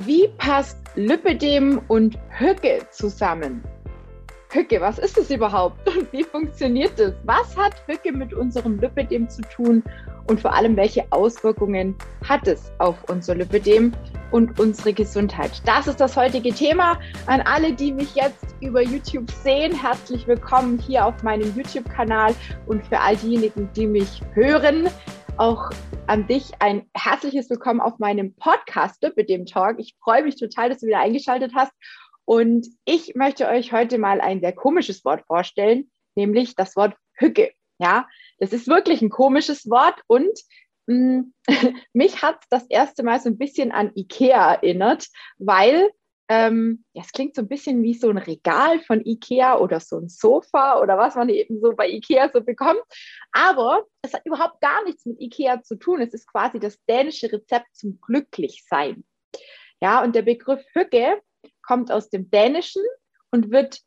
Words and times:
Wie 0.00 0.26
passt 0.38 0.78
Lipidem 0.94 1.82
und 1.88 2.18
Hücke 2.30 2.78
zusammen? 2.90 3.62
Hücke, 4.50 4.80
was 4.80 4.98
ist 4.98 5.18
es 5.18 5.30
überhaupt 5.30 5.86
und 5.86 6.10
wie 6.12 6.24
funktioniert 6.24 6.98
es? 6.98 7.12
Was 7.24 7.54
hat 7.56 7.74
Hücke 7.86 8.10
mit 8.10 8.32
unserem 8.32 8.80
Lipidem 8.80 9.28
zu 9.28 9.42
tun 9.42 9.82
und 10.28 10.40
vor 10.40 10.54
allem 10.54 10.76
welche 10.76 11.04
Auswirkungen 11.10 11.94
hat 12.26 12.48
es 12.48 12.72
auf 12.78 12.96
unser 13.08 13.34
Lipidem 13.34 13.92
und 14.30 14.58
unsere 14.58 14.94
Gesundheit? 14.94 15.60
Das 15.66 15.86
ist 15.86 16.00
das 16.00 16.16
heutige 16.16 16.54
Thema. 16.54 16.98
An 17.26 17.42
alle, 17.42 17.74
die 17.74 17.92
mich 17.92 18.14
jetzt 18.14 18.54
über 18.60 18.80
YouTube 18.80 19.30
sehen, 19.30 19.78
herzlich 19.78 20.26
willkommen 20.26 20.78
hier 20.78 21.04
auf 21.04 21.22
meinem 21.22 21.54
YouTube-Kanal 21.54 22.34
und 22.66 22.86
für 22.86 22.98
all 22.98 23.16
diejenigen, 23.16 23.68
die 23.76 23.86
mich 23.86 24.22
hören, 24.32 24.88
auch 25.36 25.70
an 26.06 26.26
dich 26.26 26.52
ein 26.58 26.88
herzliches 26.94 27.48
Willkommen 27.48 27.80
auf 27.80 27.98
meinem 27.98 28.34
Podcast 28.34 29.02
mit 29.16 29.28
dem 29.28 29.46
Talk. 29.46 29.78
Ich 29.78 29.94
freue 30.02 30.24
mich 30.24 30.36
total, 30.36 30.68
dass 30.68 30.80
du 30.80 30.86
wieder 30.86 30.98
eingeschaltet 30.98 31.52
hast. 31.54 31.72
Und 32.24 32.66
ich 32.84 33.14
möchte 33.14 33.48
euch 33.48 33.72
heute 33.72 33.98
mal 33.98 34.20
ein 34.20 34.40
sehr 34.40 34.52
komisches 34.52 35.04
Wort 35.04 35.24
vorstellen, 35.26 35.90
nämlich 36.14 36.54
das 36.54 36.76
Wort 36.76 36.96
Hücke. 37.14 37.52
Ja, 37.78 38.06
das 38.38 38.52
ist 38.52 38.68
wirklich 38.68 39.02
ein 39.02 39.10
komisches 39.10 39.68
Wort 39.70 40.00
und 40.06 40.38
mh, 40.86 41.22
mm, 41.22 41.34
mich 41.92 42.22
hat 42.22 42.42
das 42.50 42.66
erste 42.68 43.02
Mal 43.02 43.20
so 43.20 43.28
ein 43.28 43.38
bisschen 43.38 43.72
an 43.72 43.92
Ikea 43.94 44.54
erinnert, 44.54 45.06
weil 45.38 45.90
ähm, 46.34 46.82
ja, 46.94 47.02
es 47.02 47.12
klingt 47.12 47.34
so 47.34 47.42
ein 47.42 47.48
bisschen 47.48 47.82
wie 47.82 47.92
so 47.92 48.08
ein 48.08 48.16
Regal 48.16 48.80
von 48.80 49.04
Ikea 49.04 49.58
oder 49.58 49.80
so 49.80 49.98
ein 49.98 50.08
Sofa 50.08 50.80
oder 50.80 50.96
was 50.96 51.14
man 51.14 51.28
eben 51.28 51.60
so 51.60 51.74
bei 51.74 51.86
Ikea 51.90 52.30
so 52.32 52.40
bekommt. 52.40 52.80
Aber 53.32 53.84
es 54.00 54.14
hat 54.14 54.24
überhaupt 54.24 54.62
gar 54.62 54.82
nichts 54.84 55.04
mit 55.04 55.20
Ikea 55.20 55.62
zu 55.62 55.76
tun. 55.76 56.00
Es 56.00 56.14
ist 56.14 56.26
quasi 56.26 56.58
das 56.58 56.82
dänische 56.88 57.30
Rezept 57.30 57.66
zum 57.76 58.00
Glücklichsein. 58.00 59.04
Ja, 59.82 60.02
und 60.02 60.14
der 60.14 60.22
Begriff 60.22 60.64
Hücke 60.72 61.20
kommt 61.60 61.92
aus 61.92 62.08
dem 62.08 62.30
Dänischen 62.30 62.82
und 63.30 63.50
wird 63.50 63.80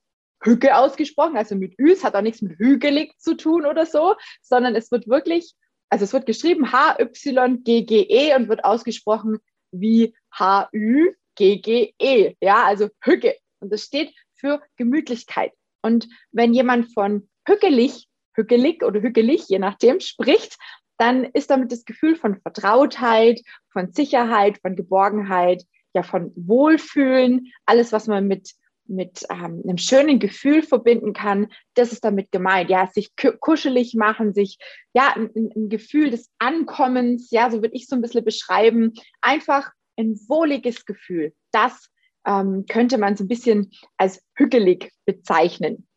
Hücke 0.44 0.78
ausgesprochen, 0.78 1.38
also 1.38 1.56
mit 1.56 1.74
Ü. 1.80 1.94
Es 1.94 2.04
hat 2.04 2.16
auch 2.16 2.22
nichts 2.22 2.44
mit 2.44 2.60
hügelig 2.60 3.18
zu 3.18 3.36
tun 3.36 3.66
oder 3.66 3.88
so, 3.88 4.16
sondern 4.44 4.76
es 4.76 4.92
wird 4.92 5.08
wirklich, 5.08 5.56
also 5.90 6.04
es 6.04 6.14
wird 6.14 6.28
geschrieben 6.28 6.72
H-Y-G-G-E 6.72 8.36
und 8.36 8.50
wird 8.50 8.64
ausgesprochen 8.64 9.40
wie 9.72 10.16
H-Ü 10.32 11.16
GGE, 11.36 12.36
ja, 12.42 12.64
also 12.64 12.90
Hücke. 13.02 13.36
Und 13.60 13.72
das 13.72 13.84
steht 13.84 14.14
für 14.36 14.62
Gemütlichkeit. 14.78 15.52
Und 15.82 16.08
wenn 16.32 16.54
jemand 16.54 16.94
von 16.94 17.30
hückelig, 17.48 18.08
hückelig 18.36 18.84
oder 18.84 19.02
hückelig, 19.02 19.48
je 19.48 19.60
nachdem, 19.60 20.00
spricht, 20.00 20.58
dann 20.98 21.26
ist 21.26 21.50
damit 21.50 21.72
das 21.72 21.86
Gefühl 21.86 22.16
von 22.16 22.40
Vertrautheit, 22.42 23.42
von 23.70 23.92
Sicherheit, 23.92 24.60
von 24.62 24.76
Geborgenheit, 24.76 25.64
ja, 25.94 26.04
von 26.04 26.32
Wohlfühlen, 26.36 27.52
alles, 27.66 27.92
was 27.92 28.08
man 28.08 28.28
mit, 28.28 28.52
mit 28.86 29.26
ähm, 29.30 29.62
einem 29.64 29.78
schönen 29.78 30.20
Gefühl 30.20 30.62
verbinden 30.62 31.14
kann, 31.14 31.48
das 31.74 31.92
ist 31.92 32.04
damit 32.04 32.32
gemeint. 32.32 32.70
Ja, 32.70 32.88
sich 32.88 33.12
kuschelig 33.40 33.96
machen, 33.96 34.34
sich, 34.34 34.58
ja, 34.94 35.14
ein, 35.16 35.30
ein 35.36 35.70
Gefühl 35.70 36.10
des 36.10 36.30
Ankommens, 36.40 37.30
ja, 37.32 37.50
so 37.50 37.62
würde 37.62 37.76
ich 37.76 37.88
so 37.88 37.96
ein 37.96 38.02
bisschen 38.02 38.26
beschreiben, 38.26 38.94
einfach 39.22 39.72
ein 39.98 40.20
wohliges 40.28 40.86
Gefühl. 40.86 41.34
Das 41.52 41.90
ähm, 42.26 42.66
könnte 42.68 42.98
man 42.98 43.16
so 43.16 43.24
ein 43.24 43.28
bisschen 43.28 43.72
als 43.98 44.22
hügelig 44.36 44.92
bezeichnen. 45.06 45.88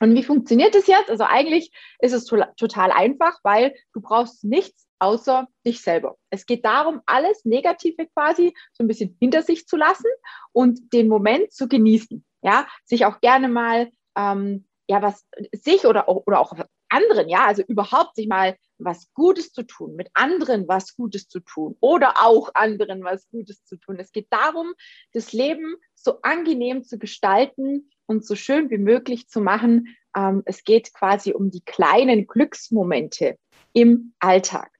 Und 0.00 0.14
wie 0.14 0.24
funktioniert 0.24 0.74
das 0.74 0.86
jetzt? 0.86 1.08
Also 1.08 1.24
eigentlich 1.24 1.70
ist 2.00 2.12
es 2.12 2.24
to 2.24 2.42
total 2.56 2.90
einfach, 2.90 3.38
weil 3.44 3.74
du 3.92 4.00
brauchst 4.00 4.42
nichts 4.44 4.88
außer 4.98 5.46
dich 5.64 5.82
selber. 5.82 6.16
Es 6.30 6.46
geht 6.46 6.64
darum, 6.64 7.00
alles 7.06 7.44
Negative 7.44 8.06
quasi 8.08 8.54
so 8.72 8.82
ein 8.82 8.88
bisschen 8.88 9.16
hinter 9.20 9.42
sich 9.42 9.66
zu 9.66 9.76
lassen 9.76 10.10
und 10.52 10.92
den 10.92 11.08
Moment 11.08 11.52
zu 11.52 11.68
genießen. 11.68 12.24
Ja, 12.42 12.66
sich 12.84 13.06
auch 13.06 13.20
gerne 13.20 13.48
mal 13.48 13.90
ähm, 14.16 14.66
ja 14.88 15.00
was 15.00 15.26
sich 15.52 15.86
oder 15.86 16.08
oder 16.08 16.40
auch 16.40 16.52
anderen, 16.94 17.28
ja, 17.28 17.44
also 17.46 17.62
überhaupt 17.62 18.14
sich 18.14 18.28
mal 18.28 18.56
was 18.78 19.12
Gutes 19.14 19.52
zu 19.52 19.64
tun, 19.64 19.96
mit 19.96 20.08
anderen 20.14 20.68
was 20.68 20.94
Gutes 20.94 21.28
zu 21.28 21.40
tun 21.40 21.76
oder 21.80 22.14
auch 22.24 22.50
anderen 22.54 23.02
was 23.02 23.28
Gutes 23.30 23.64
zu 23.64 23.76
tun. 23.76 23.96
Es 23.98 24.12
geht 24.12 24.28
darum, 24.30 24.74
das 25.12 25.32
Leben 25.32 25.76
so 25.94 26.20
angenehm 26.22 26.84
zu 26.84 26.98
gestalten 26.98 27.90
und 28.06 28.24
so 28.24 28.36
schön 28.36 28.70
wie 28.70 28.78
möglich 28.78 29.28
zu 29.28 29.40
machen. 29.40 29.96
Ähm, 30.16 30.42
es 30.44 30.62
geht 30.64 30.94
quasi 30.94 31.32
um 31.32 31.50
die 31.50 31.64
kleinen 31.64 32.26
Glücksmomente 32.26 33.36
im 33.72 34.14
Alltag. 34.20 34.70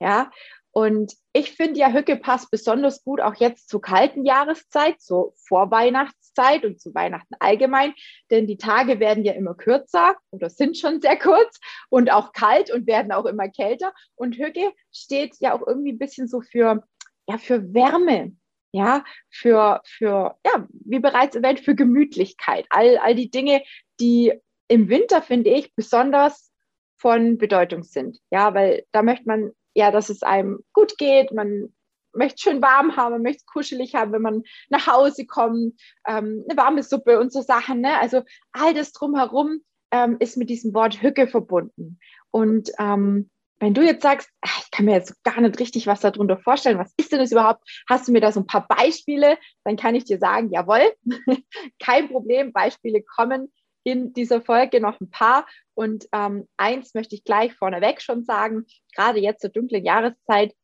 Ja, 0.00 0.30
und 0.72 1.14
ich 1.34 1.52
finde 1.52 1.78
ja, 1.78 1.92
Hücke 1.92 2.16
passt 2.16 2.50
besonders 2.50 3.04
gut 3.04 3.20
auch 3.20 3.34
jetzt 3.34 3.68
zur 3.68 3.82
kalten 3.82 4.24
Jahreszeit, 4.24 5.00
so 5.00 5.34
vor 5.36 5.70
Weihnachtszeit 5.70 6.64
und 6.64 6.80
zu 6.80 6.94
Weihnachten 6.94 7.34
allgemein, 7.40 7.92
denn 8.30 8.46
die 8.46 8.56
Tage 8.56 8.98
werden 8.98 9.22
ja 9.22 9.34
immer 9.34 9.54
kürzer 9.54 10.16
oder 10.30 10.48
sind 10.48 10.78
schon 10.78 11.02
sehr 11.02 11.18
kurz 11.18 11.60
und 11.90 12.10
auch 12.10 12.32
kalt 12.32 12.72
und 12.72 12.86
werden 12.86 13.12
auch 13.12 13.26
immer 13.26 13.48
kälter. 13.50 13.92
Und 14.14 14.38
Hücke 14.38 14.72
steht 14.90 15.36
ja 15.40 15.54
auch 15.54 15.66
irgendwie 15.66 15.92
ein 15.92 15.98
bisschen 15.98 16.26
so 16.26 16.40
für, 16.40 16.82
ja, 17.28 17.36
für 17.36 17.74
Wärme, 17.74 18.32
ja, 18.72 19.04
für, 19.28 19.82
für, 19.84 20.38
ja, 20.46 20.66
wie 20.70 21.00
bereits 21.00 21.36
erwähnt, 21.36 21.60
für 21.60 21.74
Gemütlichkeit. 21.74 22.64
All, 22.70 22.96
all 22.96 23.14
die 23.14 23.30
Dinge, 23.30 23.62
die 24.00 24.32
im 24.68 24.88
Winter, 24.88 25.20
finde 25.20 25.50
ich, 25.50 25.74
besonders 25.74 26.50
von 26.96 27.36
Bedeutung 27.36 27.82
sind. 27.82 28.20
Ja, 28.30 28.54
weil 28.54 28.84
da 28.92 29.02
möchte 29.02 29.26
man 29.26 29.52
ja, 29.74 29.90
dass 29.90 30.08
es 30.08 30.22
einem 30.22 30.60
gut 30.72 30.98
geht. 30.98 31.32
Man 31.32 31.72
möchte 32.14 32.42
schön 32.42 32.62
warm 32.62 32.96
haben, 32.96 33.12
man 33.12 33.22
möchte 33.22 33.44
kuschelig 33.46 33.94
haben, 33.94 34.12
wenn 34.12 34.22
man 34.22 34.42
nach 34.68 34.86
Hause 34.86 35.26
kommt, 35.26 35.80
ähm, 36.06 36.44
eine 36.48 36.56
warme 36.56 36.82
Suppe 36.82 37.18
und 37.18 37.32
so 37.32 37.40
Sachen. 37.40 37.80
Ne? 37.80 37.98
Also 37.98 38.22
all 38.52 38.74
das 38.74 38.92
drumherum 38.92 39.60
ähm, 39.90 40.16
ist 40.20 40.36
mit 40.36 40.50
diesem 40.50 40.74
Wort 40.74 41.02
Hücke 41.02 41.26
verbunden. 41.26 41.98
Und 42.30 42.70
ähm, 42.78 43.30
wenn 43.60 43.74
du 43.74 43.82
jetzt 43.82 44.02
sagst, 44.02 44.28
ach, 44.40 44.60
ich 44.64 44.70
kann 44.72 44.86
mir 44.86 44.94
jetzt 44.94 45.22
gar 45.22 45.40
nicht 45.40 45.60
richtig 45.60 45.86
was 45.86 46.00
darunter 46.00 46.36
vorstellen, 46.36 46.78
was 46.78 46.92
ist 46.96 47.12
denn 47.12 47.20
das 47.20 47.30
überhaupt? 47.30 47.62
Hast 47.88 48.08
du 48.08 48.12
mir 48.12 48.20
da 48.20 48.32
so 48.32 48.40
ein 48.40 48.46
paar 48.46 48.66
Beispiele? 48.66 49.38
Dann 49.62 49.76
kann 49.76 49.94
ich 49.94 50.04
dir 50.04 50.18
sagen, 50.18 50.50
jawohl, 50.50 50.92
kein 51.78 52.08
Problem, 52.08 52.52
Beispiele 52.52 53.02
kommen 53.02 53.52
in 53.84 54.12
dieser 54.12 54.40
Folge 54.40 54.80
noch 54.80 55.00
ein 55.00 55.10
paar. 55.10 55.46
Und 55.74 56.06
ähm, 56.12 56.48
eins 56.56 56.94
möchte 56.94 57.14
ich 57.14 57.24
gleich 57.24 57.54
vorneweg 57.54 58.00
schon 58.00 58.24
sagen, 58.24 58.66
gerade 58.94 59.20
jetzt 59.20 59.40
zur 59.40 59.50
dunklen 59.50 59.84
Jahreszeit 59.84 60.54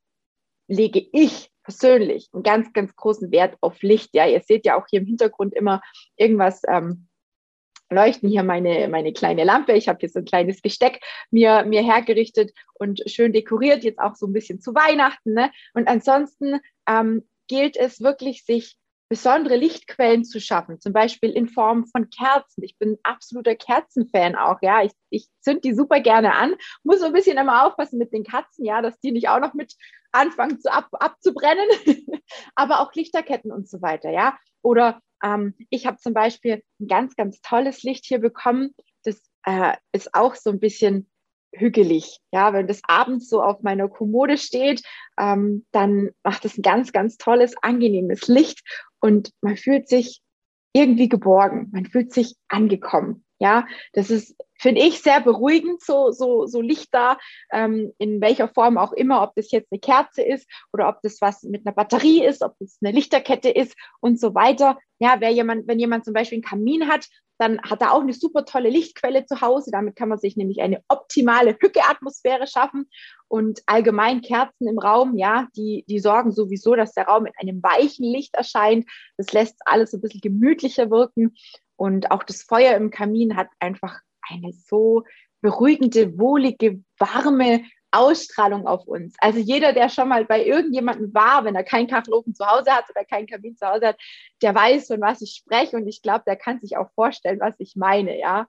lege 0.68 1.06
ich 1.12 1.50
persönlich 1.62 2.28
einen 2.32 2.42
ganz, 2.42 2.72
ganz 2.72 2.94
großen 2.94 3.30
Wert 3.30 3.56
auf 3.60 3.82
Licht. 3.82 4.10
Ja, 4.12 4.26
ihr 4.26 4.40
seht 4.40 4.66
ja 4.66 4.78
auch 4.78 4.86
hier 4.88 5.00
im 5.00 5.06
Hintergrund 5.06 5.54
immer 5.54 5.82
irgendwas 6.16 6.62
ähm, 6.68 7.08
leuchten 7.90 8.28
hier 8.28 8.42
meine, 8.42 8.88
meine 8.88 9.12
kleine 9.12 9.44
Lampe. 9.44 9.72
Ich 9.72 9.88
habe 9.88 9.98
hier 10.00 10.08
so 10.08 10.18
ein 10.18 10.24
kleines 10.24 10.62
Gesteck 10.62 11.00
mir, 11.30 11.64
mir 11.64 11.82
hergerichtet 11.82 12.52
und 12.74 13.00
schön 13.06 13.32
dekoriert, 13.32 13.84
jetzt 13.84 13.98
auch 13.98 14.14
so 14.14 14.26
ein 14.26 14.32
bisschen 14.32 14.60
zu 14.60 14.74
Weihnachten. 14.74 15.34
Ne? 15.34 15.50
Und 15.74 15.88
ansonsten 15.88 16.60
ähm, 16.88 17.26
gilt 17.48 17.76
es 17.76 18.00
wirklich, 18.00 18.44
sich 18.44 18.76
besondere 19.08 19.56
Lichtquellen 19.56 20.24
zu 20.24 20.41
schaffen, 20.41 20.80
zum 20.80 20.92
Beispiel 20.92 21.30
in 21.30 21.48
Form 21.48 21.86
von 21.86 22.10
Kerzen. 22.10 22.62
Ich 22.62 22.76
bin 22.78 22.98
absoluter 23.02 23.54
Kerzenfan 23.54 24.36
auch, 24.36 24.58
ja. 24.60 24.82
Ich, 24.82 24.92
ich 25.10 25.28
zünd 25.41 25.64
die 25.64 25.74
super 25.74 26.00
gerne 26.00 26.34
an, 26.34 26.54
muss 26.82 27.00
so 27.00 27.06
ein 27.06 27.12
bisschen 27.12 27.38
immer 27.38 27.66
aufpassen 27.66 27.98
mit 27.98 28.12
den 28.12 28.24
Katzen, 28.24 28.64
ja, 28.64 28.82
dass 28.82 28.98
die 29.00 29.12
nicht 29.12 29.28
auch 29.28 29.41
noch 29.41 29.54
mit 29.54 29.74
anfangen 30.12 30.60
zu 30.60 30.72
ab, 30.72 30.88
abzubrennen, 30.92 31.69
aber 32.54 32.80
auch 32.80 32.92
Lichterketten 32.92 33.50
und 33.50 33.69
so 33.69 33.80
weiter, 33.80 34.10
ja. 34.10 34.38
Oder 34.62 35.00
ähm, 35.22 35.54
ich 35.70 35.86
habe 35.86 35.98
zum 35.98 36.12
Beispiel 36.12 36.62
ein 36.80 36.86
ganz, 36.86 37.16
ganz 37.16 37.40
tolles 37.40 37.82
Licht 37.82 38.04
hier 38.04 38.19
bekommen. 38.19 38.75
Das 39.04 39.20
äh, 39.44 39.75
ist 39.92 40.14
auch 40.14 40.34
so 40.34 40.50
ein 40.50 40.60
bisschen 40.60 41.10
hügelig. 41.52 42.20
Ja, 42.32 42.52
wenn 42.52 42.66
das 42.66 42.82
abends 42.86 43.28
so 43.28 43.42
auf 43.42 43.62
meiner 43.62 43.88
Kommode 43.88 44.36
steht, 44.36 44.82
ähm, 45.19 45.66
dann 45.72 46.10
macht 46.22 46.44
es 46.44 46.58
ein 46.58 46.62
ganz, 46.62 46.92
ganz 46.92 47.16
tolles, 47.16 47.54
angenehmes 47.62 48.28
Licht 48.28 48.62
und 49.00 49.31
man 49.40 49.56
fühlt 49.56 49.88
sich 49.88 50.20
irgendwie 50.72 51.08
geborgen, 51.08 51.69
man 51.72 51.87
fühlt 51.87 52.12
sich 52.12 52.37
angekommen. 52.49 53.25
Ja, 53.40 53.69
das 53.93 54.11
ist, 54.11 54.34
finde 54.58 54.81
ich, 54.81 55.00
sehr 55.00 55.20
beruhigend, 55.20 55.81
so, 55.81 56.11
so, 56.11 56.46
so 56.46 56.61
Licht 56.61 56.88
da, 56.90 57.19
ähm, 57.52 57.93
in 57.99 58.20
welcher 58.20 58.49
Form 58.49 58.76
auch 58.76 58.93
immer, 58.93 59.22
ob 59.22 59.37
das 59.37 59.52
jetzt 59.52 59.70
eine 59.70 59.78
Kerze 59.78 60.22
ist 60.22 60.49
oder 60.72 60.88
ob 60.88 61.00
das 61.02 61.20
was 61.20 61.44
mit 61.44 61.64
einer 61.64 61.75
Batterie 61.75 62.25
ist, 62.25 62.43
ob 62.43 62.56
das 62.58 62.78
eine 62.82 62.93
Lichterkette 62.93 63.49
ist 63.49 63.76
und 64.00 64.19
so 64.19 64.34
weiter. 64.34 64.76
Ja, 64.99 65.17
wer 65.20 65.31
jemand, 65.31 65.69
wenn 65.69 65.78
jemand 65.78 66.05
zum 66.05 66.14
Beispiel 66.14 66.37
einen 66.37 66.43
Kamin 66.43 66.88
hat, 66.88 67.06
dann 67.38 67.61
hat 67.62 67.81
er 67.81 67.93
auch 67.93 68.02
eine 68.02 68.12
super 68.12 68.44
tolle 68.44 68.69
Lichtquelle 68.69 69.25
zu 69.25 69.40
Hause. 69.40 69.70
Damit 69.70 69.96
kann 69.96 70.08
man 70.08 70.19
sich 70.19 70.37
nämlich 70.37 70.61
eine 70.61 70.82
optimale 70.88 71.56
Hückeatmosphäre 71.58 72.46
schaffen. 72.46 72.90
Und 73.29 73.62
allgemein 73.67 74.20
Kerzen 74.20 74.67
im 74.67 74.79
Raum, 74.79 75.17
ja, 75.17 75.46
die, 75.56 75.85
die 75.88 76.00
sorgen 76.00 76.32
sowieso, 76.32 76.75
dass 76.75 76.94
der 76.94 77.06
Raum 77.06 77.26
in 77.26 77.32
einem 77.38 77.62
weichen 77.62 78.05
Licht 78.05 78.35
erscheint. 78.35 78.87
Das 79.17 79.32
lässt 79.32 79.56
alles 79.64 79.94
ein 79.94 80.00
bisschen 80.00 80.20
gemütlicher 80.20 80.90
wirken. 80.90 81.37
Und 81.76 82.11
auch 82.11 82.25
das 82.25 82.43
Feuer 82.43 82.76
im 82.76 82.90
Kamin 82.90 83.37
hat 83.37 83.49
einfach 83.61 84.00
eine 84.29 84.52
so 84.52 85.05
beruhigende, 85.41 86.19
wohlige, 86.19 86.82
warme 86.99 87.62
Ausstrahlung 87.90 88.67
auf 88.67 88.87
uns. 88.87 89.14
Also 89.19 89.38
jeder, 89.38 89.73
der 89.73 89.88
schon 89.88 90.08
mal 90.08 90.25
bei 90.25 90.44
irgendjemandem 90.44 91.12
war, 91.14 91.44
wenn 91.44 91.55
er 91.55 91.64
keinen 91.64 91.87
Kachelofen 91.87 92.35
zu 92.35 92.46
Hause 92.46 92.70
hat 92.70 92.88
oder 92.90 93.05
keinen 93.05 93.26
Kamin 93.26 93.56
zu 93.56 93.67
Hause 93.67 93.88
hat, 93.88 94.00
der 94.43 94.55
weiß, 94.55 94.88
von 94.88 95.00
was 95.00 95.23
ich 95.23 95.35
spreche 95.35 95.76
und 95.76 95.87
ich 95.87 96.02
glaube, 96.02 96.25
der 96.26 96.37
kann 96.37 96.61
sich 96.61 96.76
auch 96.76 96.90
vorstellen, 96.94 97.40
was 97.40 97.55
ich 97.58 97.76
meine, 97.76 98.19
ja. 98.19 98.46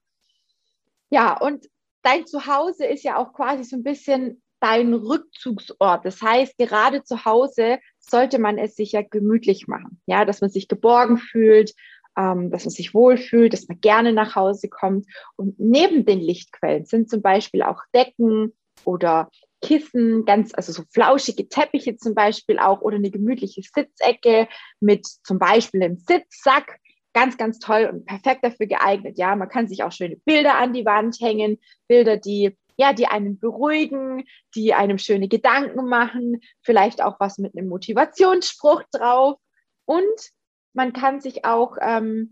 Ja, 1.10 1.38
und 1.40 1.68
dein 2.04 2.26
Zuhause 2.28 2.86
ist 2.86 3.04
ja 3.04 3.18
auch 3.18 3.34
quasi 3.34 3.64
so 3.64 3.76
ein 3.76 3.84
bisschen 3.84 4.42
dein 4.60 4.94
Rückzugsort. 4.94 6.06
Das 6.06 6.22
heißt, 6.22 6.58
gerade 6.58 7.04
zu 7.04 7.26
Hause 7.26 7.80
sollte 8.00 8.40
man 8.40 8.58
es 8.58 8.76
sich 8.76 8.92
ja 8.92 9.02
gemütlich 9.02 9.68
machen, 9.68 10.02
ja, 10.06 10.26
dass 10.26 10.42
man 10.42 10.50
sich 10.50 10.68
geborgen 10.68 11.18
fühlt, 11.18 11.74
ähm, 12.18 12.52
dass 12.52 12.66
man 12.66 12.72
sich 12.72 12.94
wohlfühlt, 12.94 13.54
dass 13.54 13.68
man 13.68 13.80
gerne 13.80 14.12
nach 14.12 14.36
Hause 14.36 14.68
kommt. 14.68 15.06
Und 15.38 15.60
neben 15.60 16.06
den 16.06 16.20
Lichtquellen 16.20 16.86
sind 16.86 17.10
zum 17.10 17.22
Beispiel 17.22 17.64
auch 17.64 17.82
Decken 17.94 18.54
oder 18.86 19.30
Kissen, 19.62 20.26
ganz, 20.26 20.54
also 20.54 20.72
so 20.72 20.84
flauschige 20.92 21.50
Teppiche 21.50 21.98
zum 21.98 22.16
Beispiel 22.16 22.60
auch 22.60 22.82
oder 22.82 22.96
eine 22.96 23.12
gemütliche 23.12 23.62
Sitzecke 23.62 24.48
mit 24.80 25.06
zum 25.06 25.40
Beispiel 25.40 25.84
einem 25.84 25.98
Sitzsack. 25.98 26.80
Ganz, 27.14 27.38
ganz 27.38 27.58
toll 27.60 27.90
und 27.92 28.06
perfekt 28.06 28.44
dafür 28.44 28.68
geeignet. 28.68 29.18
Ja, 29.18 29.36
man 29.36 29.50
kann 29.50 29.68
sich 29.68 29.84
auch 29.84 29.92
schöne 29.92 30.16
Bilder 30.18 30.56
an 30.56 30.74
die 30.74 30.86
Wand 30.86 31.20
hängen, 31.20 31.58
Bilder, 31.88 32.18
die 32.18 32.56
ja, 32.80 32.94
die 32.94 33.08
einen 33.08 33.38
beruhigen, 33.38 34.24
die 34.56 34.74
einem 34.74 35.00
schöne 35.00 35.28
Gedanken 35.28 35.90
machen, 35.90 36.40
vielleicht 36.62 37.04
auch 37.04 37.20
was 37.20 37.38
mit 37.38 37.58
einem 37.58 37.68
Motivationsspruch 37.68 38.84
drauf. 38.94 39.38
Und 39.84 40.32
man 40.72 40.94
kann 40.94 41.20
sich 41.20 41.44
auch 41.44 41.76
ähm, 41.82 42.32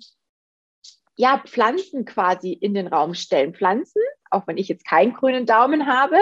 ja, 1.18 1.44
Pflanzen 1.46 2.06
quasi 2.06 2.54
in 2.54 2.74
den 2.74 2.88
Raum 2.88 3.14
stellen. 3.14 3.56
Pflanzen, 3.56 4.02
auch 4.32 4.48
wenn 4.48 4.58
ich 4.58 4.68
jetzt 4.68 4.86
keinen 4.86 5.14
grünen 5.14 5.46
Daumen 5.46 5.88
habe, 5.88 6.18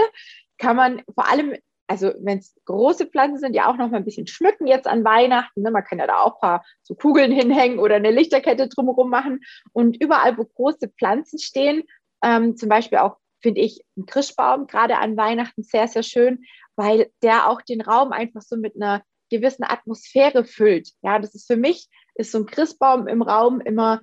kann 0.57 0.75
man 0.75 1.01
vor 1.13 1.29
allem, 1.29 1.55
also 1.87 2.13
wenn 2.19 2.39
es 2.39 2.55
große 2.65 3.07
Pflanzen 3.07 3.39
sind, 3.39 3.55
ja 3.55 3.69
auch 3.69 3.77
noch 3.77 3.89
mal 3.89 3.97
ein 3.97 4.05
bisschen 4.05 4.27
schmücken 4.27 4.67
jetzt 4.67 4.87
an 4.87 5.03
Weihnachten. 5.03 5.61
Ne? 5.61 5.71
Man 5.71 5.83
kann 5.83 5.99
ja 5.99 6.07
da 6.07 6.19
auch 6.19 6.35
ein 6.35 6.39
paar 6.39 6.65
so 6.83 6.95
Kugeln 6.95 7.31
hinhängen 7.31 7.79
oder 7.79 7.95
eine 7.95 8.11
Lichterkette 8.11 8.67
drumherum 8.69 9.09
machen. 9.09 9.41
Und 9.73 10.01
überall, 10.01 10.37
wo 10.37 10.45
große 10.45 10.89
Pflanzen 10.97 11.39
stehen, 11.39 11.83
ähm, 12.23 12.55
zum 12.57 12.69
Beispiel 12.69 12.99
auch 12.99 13.17
finde 13.41 13.61
ich 13.61 13.83
ein 13.95 14.05
Christbaum 14.05 14.65
gerade 14.65 14.97
an 14.97 15.17
Weihnachten 15.17 15.61
sehr, 15.61 15.87
sehr 15.87 16.03
schön, 16.03 16.43
weil 16.75 17.11
der 17.21 17.47
auch 17.47 17.61
den 17.61 17.81
Raum 17.81 18.11
einfach 18.11 18.41
so 18.41 18.57
mit 18.57 18.75
einer 18.75 19.03
gewissen 19.29 19.63
Atmosphäre 19.63 20.45
füllt. 20.45 20.89
Ja, 21.01 21.19
das 21.19 21.35
ist 21.35 21.47
für 21.47 21.57
mich, 21.57 21.87
ist 22.15 22.31
so 22.31 22.39
ein 22.39 22.45
Christbaum 22.45 23.07
im 23.07 23.21
Raum 23.21 23.59
immer 23.59 24.01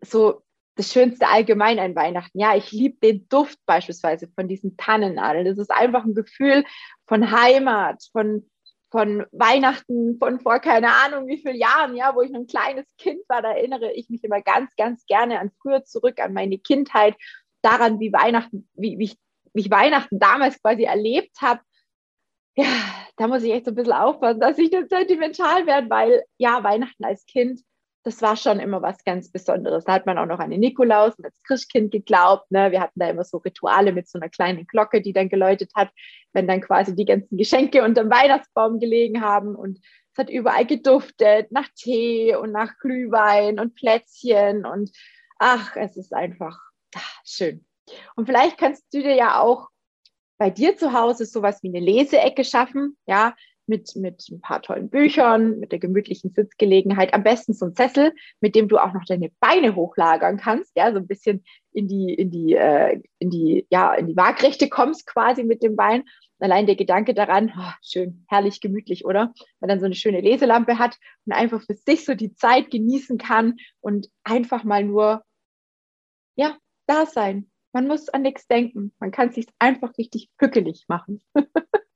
so 0.00 0.42
das 0.80 0.92
Schönste 0.92 1.28
allgemein 1.28 1.78
an 1.78 1.94
Weihnachten. 1.94 2.40
Ja, 2.40 2.56
ich 2.56 2.72
liebe 2.72 2.96
den 3.02 3.28
Duft 3.28 3.58
beispielsweise 3.66 4.28
von 4.34 4.48
diesen 4.48 4.78
Tannennadeln. 4.78 5.44
Das 5.44 5.58
ist 5.58 5.70
einfach 5.70 6.04
ein 6.04 6.14
Gefühl 6.14 6.64
von 7.06 7.30
Heimat, 7.30 8.02
von, 8.12 8.48
von 8.90 9.26
Weihnachten, 9.30 10.18
von 10.18 10.40
vor 10.40 10.58
keine 10.58 10.88
Ahnung 11.04 11.26
wie 11.26 11.36
vielen 11.36 11.56
Jahren, 11.56 11.94
ja, 11.96 12.14
wo 12.14 12.22
ich 12.22 12.30
noch 12.30 12.40
ein 12.40 12.46
kleines 12.46 12.86
Kind 12.96 13.20
war, 13.28 13.42
da 13.42 13.52
erinnere 13.52 13.92
ich 13.92 14.08
mich 14.08 14.24
immer 14.24 14.40
ganz, 14.40 14.74
ganz 14.76 15.04
gerne 15.04 15.38
an 15.38 15.50
früher 15.60 15.84
zurück, 15.84 16.18
an 16.18 16.32
meine 16.32 16.58
Kindheit 16.58 17.14
daran, 17.60 18.00
wie 18.00 18.10
Weihnachten, 18.10 18.66
wie, 18.72 18.98
wie, 18.98 19.04
ich, 19.04 19.18
wie 19.52 19.60
ich 19.60 19.70
Weihnachten 19.70 20.18
damals 20.18 20.62
quasi 20.62 20.84
erlebt 20.84 21.42
habe, 21.42 21.60
ja, 22.56 22.64
da 23.16 23.28
muss 23.28 23.42
ich 23.42 23.52
echt 23.52 23.66
so 23.66 23.72
ein 23.72 23.74
bisschen 23.74 23.92
aufpassen, 23.92 24.40
dass 24.40 24.56
ich 24.56 24.70
nicht 24.70 24.88
sentimental 24.88 25.66
werde, 25.66 25.90
weil 25.90 26.24
ja, 26.38 26.64
Weihnachten 26.64 27.04
als 27.04 27.26
Kind, 27.26 27.60
das 28.02 28.22
war 28.22 28.36
schon 28.36 28.60
immer 28.60 28.80
was 28.82 29.04
ganz 29.04 29.30
Besonderes. 29.30 29.84
Da 29.84 29.92
hat 29.92 30.06
man 30.06 30.18
auch 30.18 30.26
noch 30.26 30.38
an 30.38 30.50
den 30.50 30.60
Nikolaus 30.60 31.14
und 31.16 31.26
als 31.26 31.42
Christkind 31.42 31.90
geglaubt. 31.90 32.50
Ne? 32.50 32.70
Wir 32.70 32.80
hatten 32.80 32.98
da 32.98 33.10
immer 33.10 33.24
so 33.24 33.38
Rituale 33.38 33.92
mit 33.92 34.08
so 34.08 34.18
einer 34.18 34.30
kleinen 34.30 34.66
Glocke, 34.66 35.02
die 35.02 35.12
dann 35.12 35.28
geläutet 35.28 35.72
hat, 35.74 35.90
wenn 36.32 36.48
dann 36.48 36.62
quasi 36.62 36.96
die 36.96 37.04
ganzen 37.04 37.36
Geschenke 37.36 37.84
unter 37.84 38.02
dem 38.02 38.10
Weihnachtsbaum 38.10 38.80
gelegen 38.80 39.20
haben. 39.20 39.54
Und 39.54 39.78
es 40.12 40.18
hat 40.18 40.30
überall 40.30 40.64
geduftet 40.64 41.52
nach 41.52 41.68
Tee 41.76 42.34
und 42.34 42.52
nach 42.52 42.78
Glühwein 42.78 43.60
und 43.60 43.74
Plätzchen. 43.74 44.64
Und 44.64 44.90
ach, 45.38 45.76
es 45.76 45.96
ist 45.96 46.14
einfach 46.14 46.58
Ach, 46.94 47.20
schön. 47.24 47.64
Und 48.16 48.26
vielleicht 48.26 48.58
kannst 48.58 48.92
du 48.92 49.02
dir 49.02 49.14
ja 49.14 49.40
auch 49.40 49.68
bei 50.38 50.50
dir 50.50 50.76
zu 50.76 50.92
Hause 50.92 51.26
sowas 51.26 51.62
wie 51.62 51.68
eine 51.68 51.80
Leseecke 51.80 52.44
schaffen, 52.44 52.96
ja, 53.06 53.34
mit, 53.70 53.96
mit 53.96 54.28
ein 54.30 54.42
paar 54.42 54.60
tollen 54.60 54.90
Büchern, 54.90 55.58
mit 55.58 55.72
der 55.72 55.78
gemütlichen 55.78 56.30
Sitzgelegenheit, 56.30 57.14
am 57.14 57.22
besten 57.22 57.54
so 57.54 57.66
ein 57.66 57.74
Sessel, 57.74 58.12
mit 58.40 58.54
dem 58.54 58.68
du 58.68 58.76
auch 58.76 58.92
noch 58.92 59.04
deine 59.06 59.30
Beine 59.40 59.74
hochlagern 59.74 60.36
kannst, 60.36 60.76
ja, 60.76 60.92
so 60.92 60.98
ein 60.98 61.06
bisschen 61.06 61.42
in 61.72 61.88
die, 61.88 62.12
in 62.12 62.30
die, 62.30 62.54
äh, 62.54 63.00
in 63.18 63.30
die, 63.30 63.66
ja, 63.70 63.94
in 63.94 64.08
die 64.08 64.16
Waagrechte 64.16 64.68
kommst 64.68 65.06
quasi 65.06 65.44
mit 65.44 65.62
dem 65.62 65.76
Bein. 65.76 66.04
Allein 66.40 66.66
der 66.66 66.76
Gedanke 66.76 67.14
daran, 67.14 67.52
oh, 67.56 67.72
schön, 67.82 68.24
herrlich, 68.28 68.60
gemütlich, 68.60 69.04
oder? 69.04 69.32
Wenn 69.36 69.60
man 69.60 69.68
dann 69.68 69.80
so 69.80 69.86
eine 69.86 69.94
schöne 69.94 70.20
Leselampe 70.20 70.78
hat 70.78 70.98
und 71.26 71.32
einfach 71.32 71.62
für 71.62 71.74
sich 71.74 72.04
so 72.04 72.14
die 72.14 72.34
Zeit 72.34 72.70
genießen 72.70 73.18
kann 73.18 73.56
und 73.80 74.08
einfach 74.24 74.64
mal 74.64 74.84
nur, 74.84 75.22
ja, 76.36 76.56
da 76.86 77.06
sein. 77.06 77.50
Man 77.72 77.86
muss 77.86 78.08
an 78.08 78.22
nichts 78.22 78.48
denken. 78.48 78.92
Man 78.98 79.12
kann 79.12 79.28
es 79.28 79.36
sich 79.36 79.46
einfach 79.60 79.96
richtig 79.96 80.28
hückelig 80.40 80.86
machen. 80.88 81.22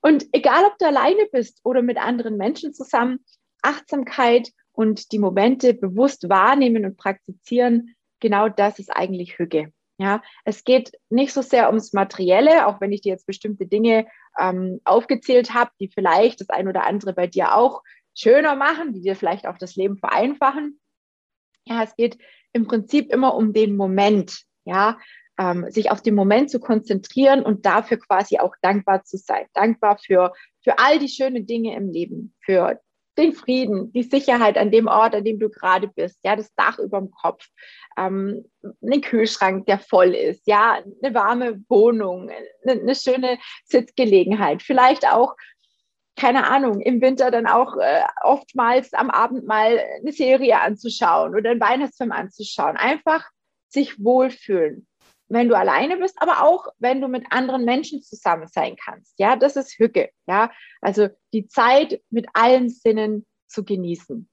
und 0.00 0.26
egal, 0.32 0.64
ob 0.64 0.78
du 0.78 0.86
alleine 0.86 1.26
bist 1.32 1.60
oder 1.64 1.82
mit 1.82 1.98
anderen 1.98 2.36
Menschen 2.36 2.72
zusammen, 2.72 3.24
Achtsamkeit 3.62 4.50
und 4.72 5.12
die 5.12 5.18
Momente 5.18 5.74
bewusst 5.74 6.28
wahrnehmen 6.28 6.84
und 6.84 6.96
praktizieren, 6.96 7.96
genau 8.20 8.48
das 8.48 8.78
ist 8.78 8.90
eigentlich 8.90 9.38
Hücke. 9.38 9.72
Ja, 10.00 10.22
es 10.44 10.62
geht 10.62 10.92
nicht 11.10 11.32
so 11.32 11.42
sehr 11.42 11.66
ums 11.66 11.92
Materielle, 11.92 12.68
auch 12.68 12.80
wenn 12.80 12.92
ich 12.92 13.00
dir 13.00 13.10
jetzt 13.10 13.26
bestimmte 13.26 13.66
Dinge 13.66 14.06
ähm, 14.38 14.80
aufgezählt 14.84 15.54
habe, 15.54 15.72
die 15.80 15.88
vielleicht 15.88 16.40
das 16.40 16.50
ein 16.50 16.68
oder 16.68 16.86
andere 16.86 17.12
bei 17.12 17.26
dir 17.26 17.56
auch 17.56 17.82
schöner 18.14 18.54
machen, 18.54 18.92
die 18.92 19.00
dir 19.00 19.16
vielleicht 19.16 19.46
auch 19.48 19.58
das 19.58 19.74
Leben 19.74 19.98
vereinfachen. 19.98 20.78
Ja, 21.64 21.82
es 21.82 21.96
geht 21.96 22.16
im 22.52 22.68
Prinzip 22.68 23.12
immer 23.12 23.34
um 23.34 23.52
den 23.52 23.76
Moment, 23.76 24.44
ja, 24.64 24.98
ähm, 25.38 25.70
sich 25.70 25.90
auf 25.90 26.02
den 26.02 26.14
Moment 26.14 26.50
zu 26.50 26.60
konzentrieren 26.60 27.42
und 27.42 27.64
dafür 27.64 27.98
quasi 27.98 28.38
auch 28.38 28.54
dankbar 28.62 29.04
zu 29.04 29.16
sein. 29.16 29.46
Dankbar 29.54 29.98
für, 29.98 30.32
für 30.62 30.78
all 30.78 30.98
die 30.98 31.08
schönen 31.08 31.46
Dinge 31.46 31.76
im 31.76 31.90
Leben, 31.90 32.34
für 32.40 32.80
den 33.16 33.32
Frieden, 33.32 33.92
die 33.92 34.04
Sicherheit 34.04 34.56
an 34.56 34.70
dem 34.70 34.86
Ort, 34.86 35.14
an 35.14 35.24
dem 35.24 35.40
du 35.40 35.48
gerade 35.50 35.88
bist, 35.88 36.20
ja, 36.22 36.36
das 36.36 36.54
Dach 36.54 36.78
über 36.78 37.00
dem 37.00 37.10
Kopf, 37.10 37.46
ähm, 37.96 38.44
einen 38.80 39.00
Kühlschrank, 39.00 39.66
der 39.66 39.80
voll 39.80 40.14
ist, 40.14 40.46
ja, 40.46 40.80
eine 41.02 41.14
warme 41.14 41.60
Wohnung, 41.68 42.30
eine, 42.62 42.80
eine 42.80 42.94
schöne 42.94 43.38
Sitzgelegenheit, 43.64 44.62
vielleicht 44.62 45.06
auch 45.06 45.34
keine 46.18 46.48
Ahnung, 46.48 46.80
im 46.80 47.00
Winter 47.00 47.30
dann 47.30 47.46
auch 47.46 47.76
äh, 47.76 48.02
oftmals 48.22 48.92
am 48.92 49.08
Abend 49.08 49.46
mal 49.46 49.78
eine 50.00 50.12
Serie 50.12 50.60
anzuschauen 50.60 51.34
oder 51.36 51.50
einen 51.50 51.60
Weihnachtsfilm 51.60 52.10
anzuschauen. 52.10 52.76
Einfach 52.76 53.24
sich 53.68 54.02
wohlfühlen, 54.02 54.88
wenn 55.28 55.48
du 55.48 55.56
alleine 55.56 55.96
bist, 55.96 56.16
aber 56.20 56.42
auch 56.44 56.68
wenn 56.78 57.00
du 57.00 57.08
mit 57.08 57.26
anderen 57.30 57.64
Menschen 57.64 58.02
zusammen 58.02 58.48
sein 58.48 58.76
kannst. 58.76 59.14
Ja, 59.18 59.36
das 59.36 59.56
ist 59.56 59.78
Hücke. 59.78 60.10
Ja, 60.26 60.50
also 60.80 61.08
die 61.32 61.48
Zeit 61.48 62.00
mit 62.10 62.26
allen 62.32 62.70
Sinnen 62.70 63.26
zu 63.46 63.64
genießen. 63.64 64.28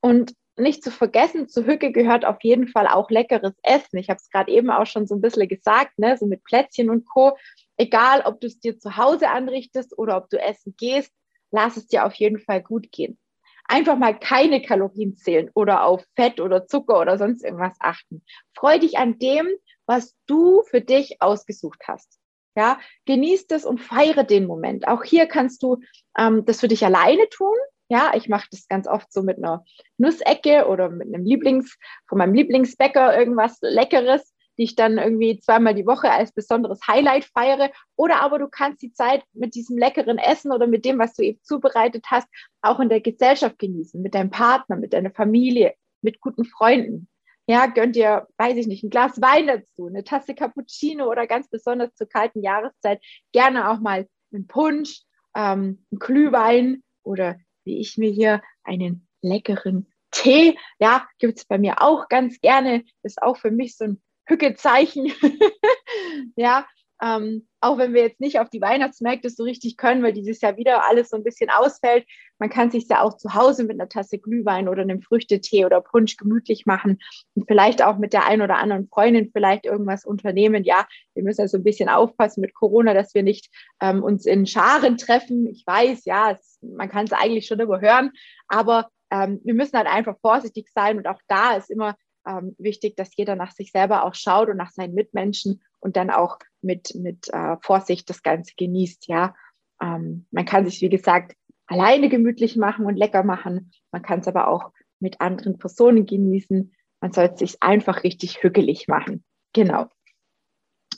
Und 0.00 0.34
nicht 0.56 0.82
zu 0.82 0.90
vergessen, 0.90 1.48
zu 1.48 1.64
Hücke 1.64 1.92
gehört 1.92 2.24
auf 2.24 2.42
jeden 2.42 2.68
Fall 2.68 2.86
auch 2.86 3.10
leckeres 3.10 3.54
Essen. 3.62 3.98
Ich 3.98 4.10
habe 4.10 4.18
es 4.18 4.30
gerade 4.30 4.52
eben 4.52 4.70
auch 4.70 4.86
schon 4.86 5.06
so 5.06 5.14
ein 5.14 5.20
bisschen 5.20 5.48
gesagt, 5.48 5.98
ne? 5.98 6.16
so 6.18 6.26
mit 6.26 6.44
Plätzchen 6.44 6.90
und 6.90 7.08
Co 7.08 7.36
egal 7.80 8.22
ob 8.26 8.40
du 8.40 8.46
es 8.46 8.60
dir 8.60 8.78
zu 8.78 8.96
Hause 8.96 9.30
anrichtest 9.30 9.96
oder 9.96 10.18
ob 10.18 10.28
du 10.28 10.38
essen 10.38 10.74
gehst, 10.76 11.12
lass 11.50 11.78
es 11.78 11.86
dir 11.86 12.04
auf 12.04 12.14
jeden 12.14 12.38
Fall 12.38 12.62
gut 12.62 12.92
gehen. 12.92 13.18
Einfach 13.64 13.96
mal 13.96 14.18
keine 14.18 14.60
Kalorien 14.60 15.16
zählen 15.16 15.50
oder 15.54 15.84
auf 15.84 16.04
Fett 16.14 16.40
oder 16.40 16.66
Zucker 16.66 17.00
oder 17.00 17.16
sonst 17.16 17.42
irgendwas 17.42 17.76
achten. 17.80 18.22
Freu 18.54 18.78
dich 18.78 18.98
an 18.98 19.18
dem, 19.18 19.48
was 19.90 20.14
du 20.26 20.62
für 20.62 20.80
dich 20.80 21.20
ausgesucht 21.20 21.82
hast. 21.88 22.20
Ja, 22.56 22.78
genieß 23.06 23.48
das 23.48 23.64
und 23.64 23.78
feiere 23.78 24.22
den 24.22 24.46
Moment. 24.46 24.86
Auch 24.86 25.02
hier 25.02 25.26
kannst 25.26 25.64
du 25.64 25.80
ähm, 26.16 26.44
das 26.44 26.60
für 26.60 26.68
dich 26.68 26.84
alleine 26.84 27.28
tun. 27.28 27.56
Ja, 27.88 28.12
ich 28.14 28.28
mache 28.28 28.46
das 28.52 28.68
ganz 28.68 28.86
oft 28.86 29.12
so 29.12 29.22
mit 29.22 29.38
einer 29.38 29.64
Nussecke 29.98 30.68
oder 30.68 30.90
mit 30.90 31.12
einem 31.12 31.24
Lieblings, 31.24 31.76
von 32.08 32.18
meinem 32.18 32.34
Lieblingsbäcker 32.34 33.18
irgendwas 33.18 33.58
Leckeres 33.62 34.32
die 34.60 34.64
ich 34.64 34.74
dann 34.74 34.98
irgendwie 34.98 35.40
zweimal 35.40 35.74
die 35.74 35.86
Woche 35.86 36.10
als 36.10 36.32
besonderes 36.32 36.80
Highlight 36.86 37.24
feiere. 37.24 37.70
Oder 37.96 38.20
aber 38.20 38.38
du 38.38 38.46
kannst 38.46 38.82
die 38.82 38.92
Zeit 38.92 39.24
mit 39.32 39.54
diesem 39.54 39.78
leckeren 39.78 40.18
Essen 40.18 40.52
oder 40.52 40.66
mit 40.66 40.84
dem, 40.84 40.98
was 40.98 41.14
du 41.14 41.22
eben 41.22 41.40
zubereitet 41.42 42.04
hast, 42.10 42.28
auch 42.60 42.78
in 42.78 42.90
der 42.90 43.00
Gesellschaft 43.00 43.58
genießen, 43.58 44.02
mit 44.02 44.14
deinem 44.14 44.30
Partner, 44.30 44.76
mit 44.76 44.92
deiner 44.92 45.12
Familie, 45.12 45.72
mit 46.02 46.20
guten 46.20 46.44
Freunden. 46.44 47.08
Ja, 47.50 47.66
gönnt 47.66 47.96
dir, 47.96 48.28
weiß 48.36 48.56
ich 48.58 48.68
nicht, 48.68 48.84
ein 48.84 48.90
Glas 48.90 49.20
Wein 49.20 49.48
dazu, 49.48 49.88
eine 49.88 50.04
Tasse 50.04 50.36
Cappuccino 50.36 51.10
oder 51.10 51.26
ganz 51.26 51.48
besonders 51.48 51.92
zur 51.96 52.08
kalten 52.08 52.44
Jahreszeit 52.44 53.02
gerne 53.32 53.68
auch 53.68 53.80
mal 53.80 54.06
einen 54.32 54.46
Punsch, 54.46 55.02
ähm, 55.34 55.84
einen 55.90 55.98
Glühwein 55.98 56.84
oder 57.02 57.40
wie 57.64 57.80
ich 57.80 57.98
mir 57.98 58.12
hier 58.12 58.40
einen 58.62 59.08
leckeren 59.20 59.92
Tee, 60.12 60.56
ja, 60.78 61.08
gibt 61.18 61.38
es 61.38 61.44
bei 61.44 61.58
mir 61.58 61.82
auch 61.82 62.08
ganz 62.08 62.40
gerne. 62.40 62.84
Ist 63.02 63.20
auch 63.20 63.36
für 63.36 63.50
mich 63.50 63.76
so 63.76 63.82
ein 63.82 64.02
Hückezeichen. 64.26 65.10
ja, 66.36 66.68
Ähm, 67.02 67.46
auch 67.60 67.78
wenn 67.78 67.94
wir 67.94 68.02
jetzt 68.02 68.20
nicht 68.20 68.40
auf 68.40 68.50
die 68.50 68.60
Weihnachtsmärkte 68.60 69.30
so 69.30 69.44
richtig 69.44 69.76
können, 69.76 70.02
weil 70.02 70.12
dieses 70.12 70.40
Jahr 70.40 70.56
wieder 70.56 70.86
alles 70.88 71.10
so 71.10 71.16
ein 71.16 71.24
bisschen 71.24 71.50
ausfällt. 71.50 72.06
Man 72.38 72.50
kann 72.50 72.70
sich 72.70 72.88
ja 72.88 73.02
auch 73.02 73.16
zu 73.16 73.34
Hause 73.34 73.64
mit 73.64 73.78
einer 73.78 73.88
Tasse 73.88 74.18
Glühwein 74.18 74.68
oder 74.68 74.82
einem 74.82 75.02
Früchtetee 75.02 75.64
oder 75.64 75.80
Punsch 75.80 76.16
gemütlich 76.16 76.66
machen 76.66 76.98
und 77.34 77.46
vielleicht 77.46 77.82
auch 77.82 77.98
mit 77.98 78.12
der 78.12 78.26
einen 78.26 78.42
oder 78.42 78.56
anderen 78.56 78.88
Freundin 78.88 79.30
vielleicht 79.32 79.66
irgendwas 79.66 80.04
unternehmen. 80.04 80.64
Ja, 80.64 80.86
wir 81.14 81.22
müssen 81.22 81.42
also 81.42 81.58
ein 81.58 81.64
bisschen 81.64 81.88
aufpassen 81.88 82.40
mit 82.40 82.54
Corona, 82.54 82.94
dass 82.94 83.14
wir 83.14 83.22
nicht 83.22 83.50
ähm, 83.80 84.02
uns 84.02 84.26
in 84.26 84.46
Scharen 84.46 84.96
treffen. 84.96 85.46
Ich 85.46 85.64
weiß, 85.66 86.04
ja, 86.06 86.32
es, 86.32 86.58
man 86.62 86.88
kann 86.88 87.04
es 87.04 87.12
eigentlich 87.12 87.46
schon 87.46 87.60
überhören, 87.60 88.10
aber 88.48 88.88
ähm, 89.10 89.40
wir 89.44 89.54
müssen 89.54 89.76
halt 89.76 89.88
einfach 89.88 90.16
vorsichtig 90.20 90.68
sein 90.72 90.98
und 90.98 91.06
auch 91.06 91.20
da 91.28 91.56
ist 91.56 91.70
immer 91.70 91.96
ähm, 92.26 92.54
wichtig, 92.58 92.96
dass 92.96 93.16
jeder 93.16 93.36
nach 93.36 93.52
sich 93.52 93.70
selber 93.70 94.04
auch 94.04 94.14
schaut 94.14 94.48
und 94.48 94.56
nach 94.56 94.70
seinen 94.70 94.94
Mitmenschen 94.94 95.62
und 95.80 95.96
dann 95.96 96.10
auch 96.10 96.38
mit, 96.62 96.94
mit 96.94 97.28
äh, 97.32 97.56
Vorsicht 97.62 98.08
das 98.10 98.22
Ganze 98.22 98.54
genießt. 98.56 99.08
Ja, 99.08 99.34
ähm, 99.82 100.26
man 100.30 100.44
kann 100.44 100.66
sich, 100.66 100.80
wie 100.80 100.88
gesagt, 100.88 101.36
alleine 101.66 102.08
gemütlich 102.08 102.56
machen 102.56 102.86
und 102.86 102.96
lecker 102.96 103.22
machen. 103.22 103.72
Man 103.90 104.02
kann 104.02 104.20
es 104.20 104.28
aber 104.28 104.48
auch 104.48 104.72
mit 104.98 105.20
anderen 105.20 105.58
Personen 105.58 106.06
genießen. 106.06 106.74
Man 107.00 107.12
sollte 107.12 107.38
sich 107.38 107.62
einfach 107.62 108.04
richtig 108.04 108.42
hügelig 108.42 108.88
machen. 108.88 109.24
Genau. 109.52 109.86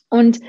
Und 0.08 0.40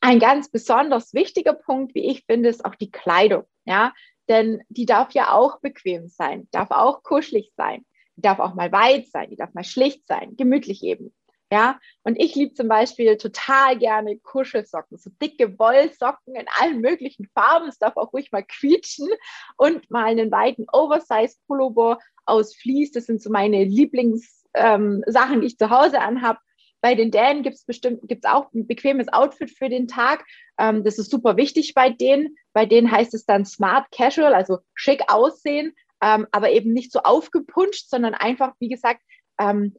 ein 0.00 0.18
ganz 0.18 0.50
besonders 0.50 1.14
wichtiger 1.14 1.54
Punkt, 1.54 1.94
wie 1.94 2.10
ich 2.10 2.24
finde, 2.24 2.48
ist 2.48 2.64
auch 2.64 2.74
die 2.74 2.90
Kleidung. 2.90 3.44
Ja, 3.64 3.92
denn 4.28 4.62
die 4.68 4.86
darf 4.86 5.12
ja 5.12 5.32
auch 5.32 5.60
bequem 5.60 6.08
sein, 6.08 6.48
darf 6.50 6.70
auch 6.70 7.02
kuschelig 7.02 7.52
sein, 7.56 7.84
darf 8.16 8.38
auch 8.38 8.54
mal 8.54 8.72
weit 8.72 9.08
sein, 9.08 9.30
die 9.30 9.36
darf 9.36 9.54
mal 9.54 9.64
schlicht 9.64 10.06
sein, 10.06 10.36
gemütlich 10.36 10.82
eben. 10.82 11.14
Ja, 11.54 11.78
und 12.02 12.20
ich 12.20 12.34
liebe 12.34 12.52
zum 12.52 12.66
Beispiel 12.66 13.16
total 13.16 13.78
gerne 13.78 14.18
Kuschelsocken, 14.18 14.98
so 14.98 15.08
dicke 15.22 15.56
Wollsocken 15.56 16.34
in 16.34 16.46
allen 16.58 16.80
möglichen 16.80 17.28
Farben. 17.32 17.68
Es 17.68 17.78
darf 17.78 17.96
auch 17.96 18.12
ruhig 18.12 18.32
mal 18.32 18.42
quietschen 18.42 19.08
und 19.56 19.88
mal 19.88 20.06
einen 20.06 20.32
weiten 20.32 20.66
Oversize-Pullover 20.72 22.00
aus 22.26 22.56
Vlies. 22.56 22.90
Das 22.90 23.06
sind 23.06 23.22
so 23.22 23.30
meine 23.30 23.62
Lieblingssachen, 23.62 24.34
ähm, 24.56 25.40
die 25.40 25.46
ich 25.46 25.56
zu 25.56 25.70
Hause 25.70 26.00
anhabe. 26.00 26.40
Bei 26.80 26.96
den 26.96 27.12
Dänen 27.12 27.44
gibt 27.44 27.54
es 27.54 27.64
bestimmt 27.64 28.00
gibt's 28.08 28.26
auch 28.26 28.52
ein 28.52 28.66
bequemes 28.66 29.12
Outfit 29.12 29.52
für 29.56 29.68
den 29.68 29.86
Tag. 29.86 30.24
Ähm, 30.58 30.82
das 30.82 30.98
ist 30.98 31.12
super 31.12 31.36
wichtig 31.36 31.74
bei 31.74 31.88
denen. 31.88 32.34
Bei 32.52 32.66
denen 32.66 32.90
heißt 32.90 33.14
es 33.14 33.26
dann 33.26 33.46
Smart 33.46 33.92
Casual, 33.92 34.34
also 34.34 34.58
schick 34.74 35.02
aussehen, 35.06 35.72
ähm, 36.02 36.26
aber 36.32 36.50
eben 36.50 36.72
nicht 36.72 36.90
so 36.90 36.98
aufgepunscht, 36.98 37.88
sondern 37.88 38.14
einfach, 38.14 38.54
wie 38.58 38.68
gesagt, 38.68 39.02
ähm, 39.38 39.76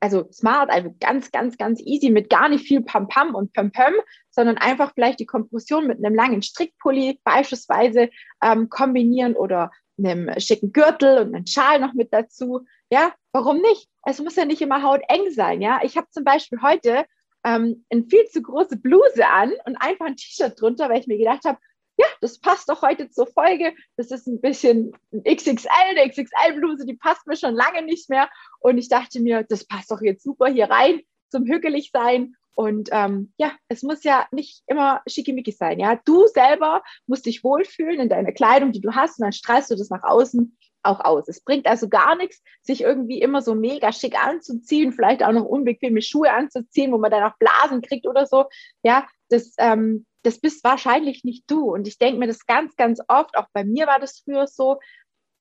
also 0.00 0.28
smart, 0.32 0.70
also 0.70 0.94
ganz, 1.00 1.30
ganz, 1.30 1.56
ganz 1.56 1.80
easy 1.82 2.10
mit 2.10 2.30
gar 2.30 2.48
nicht 2.48 2.66
viel 2.66 2.82
Pam-Pam 2.82 3.34
und 3.34 3.52
Pöm-Pöm, 3.52 3.94
sondern 4.30 4.58
einfach 4.58 4.92
vielleicht 4.94 5.20
die 5.20 5.26
Kompression 5.26 5.86
mit 5.86 6.04
einem 6.04 6.14
langen 6.14 6.42
Strickpulli 6.42 7.20
beispielsweise 7.24 8.10
ähm, 8.42 8.68
kombinieren 8.68 9.34
oder 9.34 9.70
einem 9.98 10.30
schicken 10.38 10.72
Gürtel 10.72 11.18
und 11.18 11.34
einen 11.34 11.46
Schal 11.46 11.80
noch 11.80 11.94
mit 11.94 12.12
dazu. 12.12 12.66
Ja, 12.90 13.14
warum 13.32 13.60
nicht? 13.60 13.88
Es 14.04 14.20
muss 14.20 14.36
ja 14.36 14.44
nicht 14.44 14.60
immer 14.60 14.82
hauteng 14.82 15.30
sein. 15.30 15.62
Ja, 15.62 15.80
ich 15.82 15.96
habe 15.96 16.08
zum 16.10 16.24
Beispiel 16.24 16.60
heute 16.62 17.04
ähm, 17.44 17.84
eine 17.90 18.04
viel 18.04 18.26
zu 18.26 18.42
große 18.42 18.76
Bluse 18.76 19.26
an 19.26 19.52
und 19.64 19.76
einfach 19.76 20.06
ein 20.06 20.16
T-Shirt 20.16 20.60
drunter, 20.60 20.88
weil 20.88 21.00
ich 21.00 21.06
mir 21.06 21.18
gedacht 21.18 21.44
habe, 21.44 21.58
ja, 21.96 22.06
das 22.20 22.38
passt 22.38 22.68
doch 22.68 22.82
heute 22.82 23.10
zur 23.10 23.26
Folge. 23.26 23.74
Das 23.96 24.10
ist 24.10 24.26
ein 24.26 24.40
bisschen 24.40 24.92
ein 25.12 25.22
XXL, 25.24 25.68
eine 25.68 26.08
XXL-Bluse, 26.08 26.86
die 26.86 26.94
passt 26.94 27.26
mir 27.26 27.36
schon 27.36 27.54
lange 27.54 27.82
nicht 27.82 28.10
mehr. 28.10 28.28
Und 28.60 28.78
ich 28.78 28.88
dachte 28.88 29.20
mir, 29.20 29.44
das 29.44 29.64
passt 29.64 29.90
doch 29.90 30.00
jetzt 30.02 30.22
super 30.22 30.46
hier 30.46 30.70
rein 30.70 31.00
zum 31.30 31.44
hügelig 31.44 31.90
sein. 31.92 32.34
Und 32.54 32.88
ähm, 32.92 33.32
ja, 33.36 33.52
es 33.68 33.82
muss 33.82 34.02
ja 34.02 34.26
nicht 34.30 34.62
immer 34.66 35.02
schickimicki 35.06 35.52
sein. 35.52 35.78
Ja, 35.78 36.00
du 36.04 36.26
selber 36.28 36.82
musst 37.06 37.26
dich 37.26 37.44
wohlfühlen 37.44 38.00
in 38.00 38.08
deiner 38.08 38.32
Kleidung, 38.32 38.72
die 38.72 38.80
du 38.80 38.94
hast, 38.94 39.18
und 39.18 39.24
dann 39.24 39.32
strahlst 39.32 39.70
du 39.70 39.76
das 39.76 39.90
nach 39.90 40.02
außen 40.02 40.56
auch 40.86 41.00
aus. 41.00 41.28
Es 41.28 41.40
bringt 41.40 41.66
also 41.66 41.88
gar 41.88 42.16
nichts, 42.16 42.42
sich 42.62 42.82
irgendwie 42.82 43.20
immer 43.20 43.42
so 43.42 43.54
mega 43.54 43.92
schick 43.92 44.18
anzuziehen, 44.22 44.92
vielleicht 44.92 45.22
auch 45.22 45.32
noch 45.32 45.44
unbequeme 45.44 46.02
Schuhe 46.02 46.32
anzuziehen, 46.32 46.92
wo 46.92 46.98
man 46.98 47.10
dann 47.10 47.24
auch 47.24 47.36
Blasen 47.38 47.82
kriegt 47.82 48.06
oder 48.06 48.26
so. 48.26 48.46
Ja, 48.82 49.06
das 49.28 49.54
ähm, 49.58 50.06
das 50.26 50.40
bist 50.40 50.64
wahrscheinlich 50.64 51.22
nicht 51.22 51.48
du. 51.48 51.72
Und 51.72 51.86
ich 51.86 51.98
denke 51.98 52.18
mir 52.18 52.26
das 52.26 52.46
ganz, 52.46 52.74
ganz 52.74 53.00
oft, 53.06 53.36
auch 53.36 53.46
bei 53.52 53.62
mir 53.62 53.86
war 53.86 54.00
das 54.00 54.18
früher 54.18 54.48
so, 54.48 54.80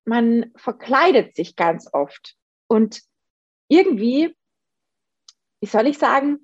man 0.06 0.52
verkleidet 0.56 1.36
sich 1.36 1.56
ganz 1.56 1.90
oft. 1.92 2.36
Und 2.68 3.02
irgendwie, 3.68 4.36
wie 5.60 5.68
soll 5.68 5.88
ich 5.88 5.98
sagen, 5.98 6.40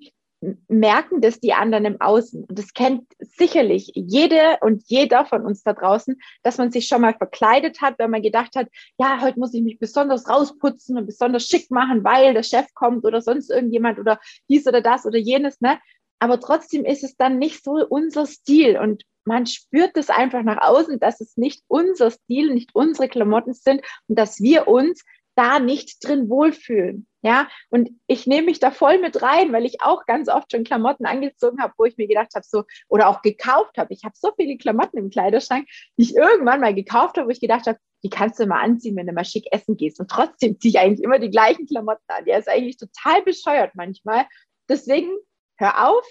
merken 0.68 1.20
das 1.20 1.40
die 1.40 1.52
anderen 1.52 1.84
im 1.84 2.00
Außen. 2.00 2.44
Und 2.44 2.58
das 2.58 2.74
kennt 2.74 3.04
sicherlich 3.18 3.92
jede 3.94 4.58
und 4.60 4.82
jeder 4.86 5.24
von 5.24 5.46
uns 5.46 5.62
da 5.62 5.72
draußen, 5.72 6.20
dass 6.42 6.58
man 6.58 6.70
sich 6.70 6.88
schon 6.88 7.00
mal 7.00 7.14
verkleidet 7.14 7.80
hat, 7.80 7.98
wenn 7.98 8.10
man 8.10 8.22
gedacht 8.22 8.56
hat, 8.56 8.68
ja, 8.98 9.20
heute 9.20 9.38
muss 9.38 9.54
ich 9.54 9.62
mich 9.62 9.78
besonders 9.78 10.28
rausputzen 10.28 10.98
und 10.98 11.06
besonders 11.06 11.46
schick 11.46 11.70
machen, 11.70 12.04
weil 12.04 12.34
der 12.34 12.42
Chef 12.42 12.66
kommt 12.74 13.04
oder 13.04 13.20
sonst 13.20 13.50
irgendjemand 13.50 13.98
oder 13.98 14.20
dies 14.48 14.66
oder 14.66 14.80
das 14.80 15.06
oder 15.06 15.18
jenes. 15.18 15.60
Ne? 15.60 15.78
aber 16.22 16.38
trotzdem 16.38 16.84
ist 16.84 17.02
es 17.02 17.16
dann 17.16 17.40
nicht 17.40 17.64
so 17.64 17.84
unser 17.88 18.26
Stil 18.26 18.78
und 18.78 19.02
man 19.24 19.44
spürt 19.46 19.96
es 19.96 20.08
einfach 20.08 20.44
nach 20.44 20.62
außen, 20.62 21.00
dass 21.00 21.20
es 21.20 21.36
nicht 21.36 21.64
unser 21.66 22.12
Stil, 22.12 22.54
nicht 22.54 22.70
unsere 22.74 23.08
Klamotten 23.08 23.54
sind 23.54 23.82
und 24.06 24.16
dass 24.16 24.40
wir 24.40 24.68
uns 24.68 25.02
da 25.34 25.58
nicht 25.58 25.96
drin 26.06 26.28
wohlfühlen. 26.28 27.08
Ja, 27.24 27.48
und 27.70 27.90
ich 28.08 28.26
nehme 28.26 28.46
mich 28.46 28.58
da 28.58 28.72
voll 28.72 28.98
mit 28.98 29.22
rein, 29.22 29.52
weil 29.52 29.64
ich 29.64 29.80
auch 29.80 30.06
ganz 30.06 30.28
oft 30.28 30.50
schon 30.50 30.64
Klamotten 30.64 31.06
angezogen 31.06 31.62
habe, 31.62 31.72
wo 31.78 31.84
ich 31.84 31.96
mir 31.96 32.08
gedacht 32.08 32.34
habe, 32.34 32.44
so, 32.44 32.64
oder 32.88 33.08
auch 33.08 33.22
gekauft 33.22 33.78
habe. 33.78 33.94
Ich 33.94 34.02
habe 34.04 34.14
so 34.16 34.32
viele 34.36 34.58
Klamotten 34.58 34.98
im 34.98 35.08
Kleiderschrank, 35.08 35.68
die 35.96 36.02
ich 36.02 36.16
irgendwann 36.16 36.60
mal 36.60 36.74
gekauft 36.74 37.16
habe, 37.16 37.28
wo 37.28 37.30
ich 37.30 37.40
gedacht 37.40 37.66
habe, 37.66 37.78
die 38.02 38.10
kannst 38.10 38.40
du 38.40 38.46
mal 38.46 38.60
anziehen, 38.60 38.96
wenn 38.96 39.06
du 39.06 39.12
mal 39.12 39.24
schick 39.24 39.46
essen 39.52 39.76
gehst. 39.76 40.00
Und 40.00 40.10
trotzdem 40.10 40.58
ziehe 40.58 40.70
ich 40.70 40.78
eigentlich 40.80 41.04
immer 41.04 41.20
die 41.20 41.30
gleichen 41.30 41.66
Klamotten 41.66 42.02
an. 42.08 42.24
Der 42.24 42.38
ist 42.38 42.48
eigentlich 42.48 42.76
total 42.76 43.22
bescheuert 43.22 43.72
manchmal. 43.74 44.26
Deswegen 44.68 45.10
hör 45.58 45.88
auf 45.88 46.04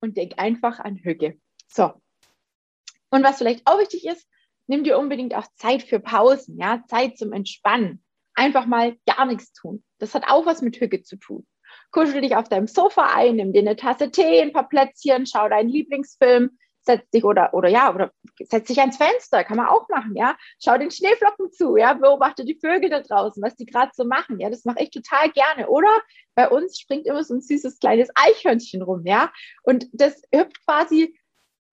und 0.00 0.16
denk 0.16 0.38
einfach 0.38 0.78
an 0.80 0.96
Hücke. 0.96 1.38
So. 1.66 1.92
Und 3.10 3.22
was 3.22 3.38
vielleicht 3.38 3.66
auch 3.66 3.78
wichtig 3.78 4.06
ist, 4.06 4.26
nimm 4.66 4.84
dir 4.84 4.98
unbedingt 4.98 5.34
auch 5.34 5.46
Zeit 5.56 5.82
für 5.82 6.00
Pausen, 6.00 6.58
ja, 6.58 6.82
Zeit 6.88 7.18
zum 7.18 7.32
Entspannen. 7.32 8.03
Einfach 8.34 8.66
mal 8.66 8.96
gar 9.06 9.26
nichts 9.26 9.52
tun. 9.52 9.84
Das 9.98 10.14
hat 10.14 10.24
auch 10.28 10.46
was 10.46 10.62
mit 10.62 10.80
Hücke 10.80 11.02
zu 11.02 11.16
tun. 11.16 11.46
Kuschel 11.90 12.20
dich 12.20 12.36
auf 12.36 12.48
deinem 12.48 12.66
Sofa 12.66 13.14
ein, 13.14 13.36
nimm 13.36 13.52
dir 13.52 13.60
eine 13.60 13.76
Tasse 13.76 14.10
Tee, 14.10 14.42
ein 14.42 14.52
paar 14.52 14.68
Plätzchen, 14.68 15.26
schau 15.26 15.48
deinen 15.48 15.68
Lieblingsfilm, 15.68 16.58
setz 16.84 17.08
dich 17.10 17.24
oder, 17.24 17.54
oder 17.54 17.68
ja, 17.68 17.94
oder 17.94 18.10
setz 18.40 18.66
dich 18.66 18.80
ans 18.80 18.96
Fenster, 18.96 19.44
kann 19.44 19.56
man 19.56 19.66
auch 19.66 19.88
machen, 19.88 20.14
ja. 20.14 20.36
Schau 20.62 20.76
den 20.76 20.90
Schneeflocken 20.90 21.50
zu, 21.52 21.76
ja, 21.76 21.94
beobachte 21.94 22.44
die 22.44 22.58
Vögel 22.60 22.90
da 22.90 23.00
draußen, 23.00 23.42
was 23.42 23.56
die 23.56 23.66
gerade 23.66 23.92
so 23.94 24.04
machen, 24.04 24.40
ja, 24.40 24.50
das 24.50 24.64
mache 24.64 24.82
ich 24.82 24.90
total 24.90 25.30
gerne. 25.30 25.68
Oder 25.68 25.90
bei 26.34 26.48
uns 26.48 26.78
springt 26.78 27.06
immer 27.06 27.24
so 27.24 27.34
ein 27.34 27.40
süßes 27.40 27.78
kleines 27.78 28.08
Eichhörnchen 28.14 28.82
rum, 28.82 29.02
ja. 29.04 29.32
Und 29.62 29.86
das 29.92 30.20
hüpft 30.34 30.64
quasi 30.64 31.18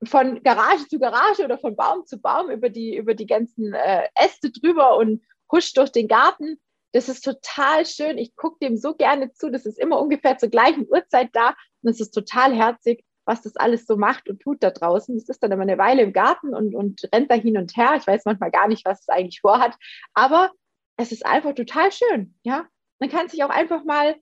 von 0.04 0.42
Garage 0.44 0.88
zu 0.88 1.00
Garage 1.00 1.44
oder 1.44 1.60
von 1.60 1.76
Baum 1.76 2.06
zu 2.06 2.20
Baum 2.20 2.50
über 2.50 2.70
die, 2.70 2.96
über 2.96 3.14
die 3.14 3.28
ganzen 3.28 3.74
äh, 3.74 4.08
Äste 4.16 4.52
drüber 4.52 4.98
und 4.98 5.22
huscht 5.52 5.78
durch 5.78 5.92
den 5.92 6.08
Garten. 6.08 6.60
Das 6.94 7.10
ist 7.10 7.24
total 7.24 7.86
schön. 7.86 8.18
Ich 8.18 8.36
gucke 8.36 8.58
dem 8.62 8.78
so 8.78 8.96
gerne 8.96 9.32
zu. 9.34 9.50
Das 9.50 9.66
ist 9.66 9.80
immer 9.80 10.00
ungefähr 10.00 10.38
zur 10.38 10.50
gleichen 10.50 10.88
Uhrzeit 10.90 11.30
da. 11.34 11.56
Und 11.82 11.90
es 11.90 12.02
ist 12.02 12.12
total 12.12 12.54
herzig 12.54 13.04
was 13.26 13.42
das 13.42 13.56
alles 13.56 13.86
so 13.86 13.98
macht 13.98 14.30
und 14.30 14.42
tut 14.42 14.64
da 14.64 14.72
draußen. 14.72 15.16
Es 15.16 15.30
ist 15.30 15.42
dann 15.44 15.52
immer 15.52 15.62
eine 15.62 15.78
Weile 15.78 16.02
im 16.02 16.14
Garten 16.14 16.54
und, 16.54 16.76
und 16.76 17.08
rennt 17.14 17.32
da 17.32 17.36
hin 17.36 17.58
und 17.58 17.76
her. 17.78 17.96
Ich 17.96 18.08
weiß 18.08 18.26
manchmal 18.26 18.52
gar 18.52 18.68
nicht, 18.68 18.86
was 18.86 19.02
es 19.02 19.10
eigentlich 19.10 19.42
vorhat, 19.42 19.76
aber 20.14 20.52
es 20.98 21.12
ist 21.12 21.26
einfach 21.26 21.54
total 21.54 21.92
schön. 21.92 22.36
Ja, 22.44 22.68
man 23.00 23.10
kann 23.10 23.30
sich 23.30 23.44
auch 23.44 23.50
einfach 23.50 23.84
mal 23.84 24.16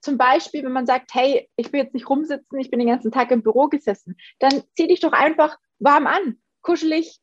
zum 0.00 0.18
Beispiel, 0.18 0.62
wenn 0.64 0.72
man 0.72 0.86
sagt, 0.86 1.14
hey, 1.14 1.48
ich 1.56 1.72
will 1.72 1.80
jetzt 1.80 1.94
nicht 1.94 2.08
rumsitzen, 2.08 2.58
ich 2.58 2.70
bin 2.70 2.78
den 2.78 2.88
ganzen 2.88 3.10
Tag 3.10 3.30
im 3.30 3.42
Büro 3.42 3.68
gesessen, 3.68 4.16
dann 4.38 4.62
zieh 4.76 4.86
dich 4.86 5.00
doch 5.00 5.12
einfach 5.12 5.56
warm 5.78 6.06
an, 6.06 6.40
kuschelig, 6.62 7.18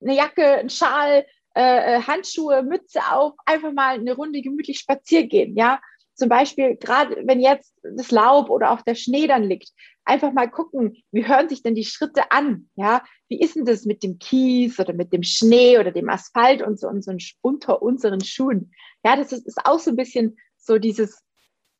eine 0.00 0.14
Jacke, 0.14 0.54
ein 0.58 0.70
Schal, 0.70 1.26
äh, 1.58 1.96
äh 1.96 2.02
Handschuhe, 2.02 2.62
Mütze 2.62 3.00
auf, 3.10 3.34
einfach 3.44 3.72
mal 3.72 3.94
eine 3.94 4.14
Runde 4.14 4.40
gemütlich 4.42 4.78
spazieren 4.78 5.28
gehen, 5.28 5.56
ja 5.56 5.80
zum 6.18 6.28
Beispiel, 6.28 6.76
gerade 6.76 7.16
wenn 7.26 7.38
jetzt 7.38 7.72
das 7.82 8.10
Laub 8.10 8.50
oder 8.50 8.72
auch 8.72 8.82
der 8.82 8.96
Schnee 8.96 9.28
dann 9.28 9.44
liegt, 9.44 9.70
einfach 10.04 10.32
mal 10.32 10.50
gucken, 10.50 10.96
wie 11.12 11.26
hören 11.26 11.48
sich 11.48 11.62
denn 11.62 11.76
die 11.76 11.84
Schritte 11.84 12.32
an? 12.32 12.68
Ja, 12.74 13.04
wie 13.28 13.40
ist 13.40 13.54
denn 13.54 13.64
das 13.64 13.84
mit 13.84 14.02
dem 14.02 14.18
Kies 14.18 14.80
oder 14.80 14.94
mit 14.94 15.12
dem 15.12 15.22
Schnee 15.22 15.78
oder 15.78 15.92
dem 15.92 16.08
Asphalt 16.08 16.60
und 16.60 16.80
so, 16.80 16.88
und 16.88 17.06
unter 17.40 17.82
unseren 17.82 18.20
Schuhen? 18.20 18.72
Ja, 19.04 19.14
das 19.14 19.32
ist, 19.32 19.46
ist 19.46 19.64
auch 19.64 19.78
so 19.78 19.90
ein 19.90 19.96
bisschen 19.96 20.36
so 20.56 20.78
dieses 20.78 21.22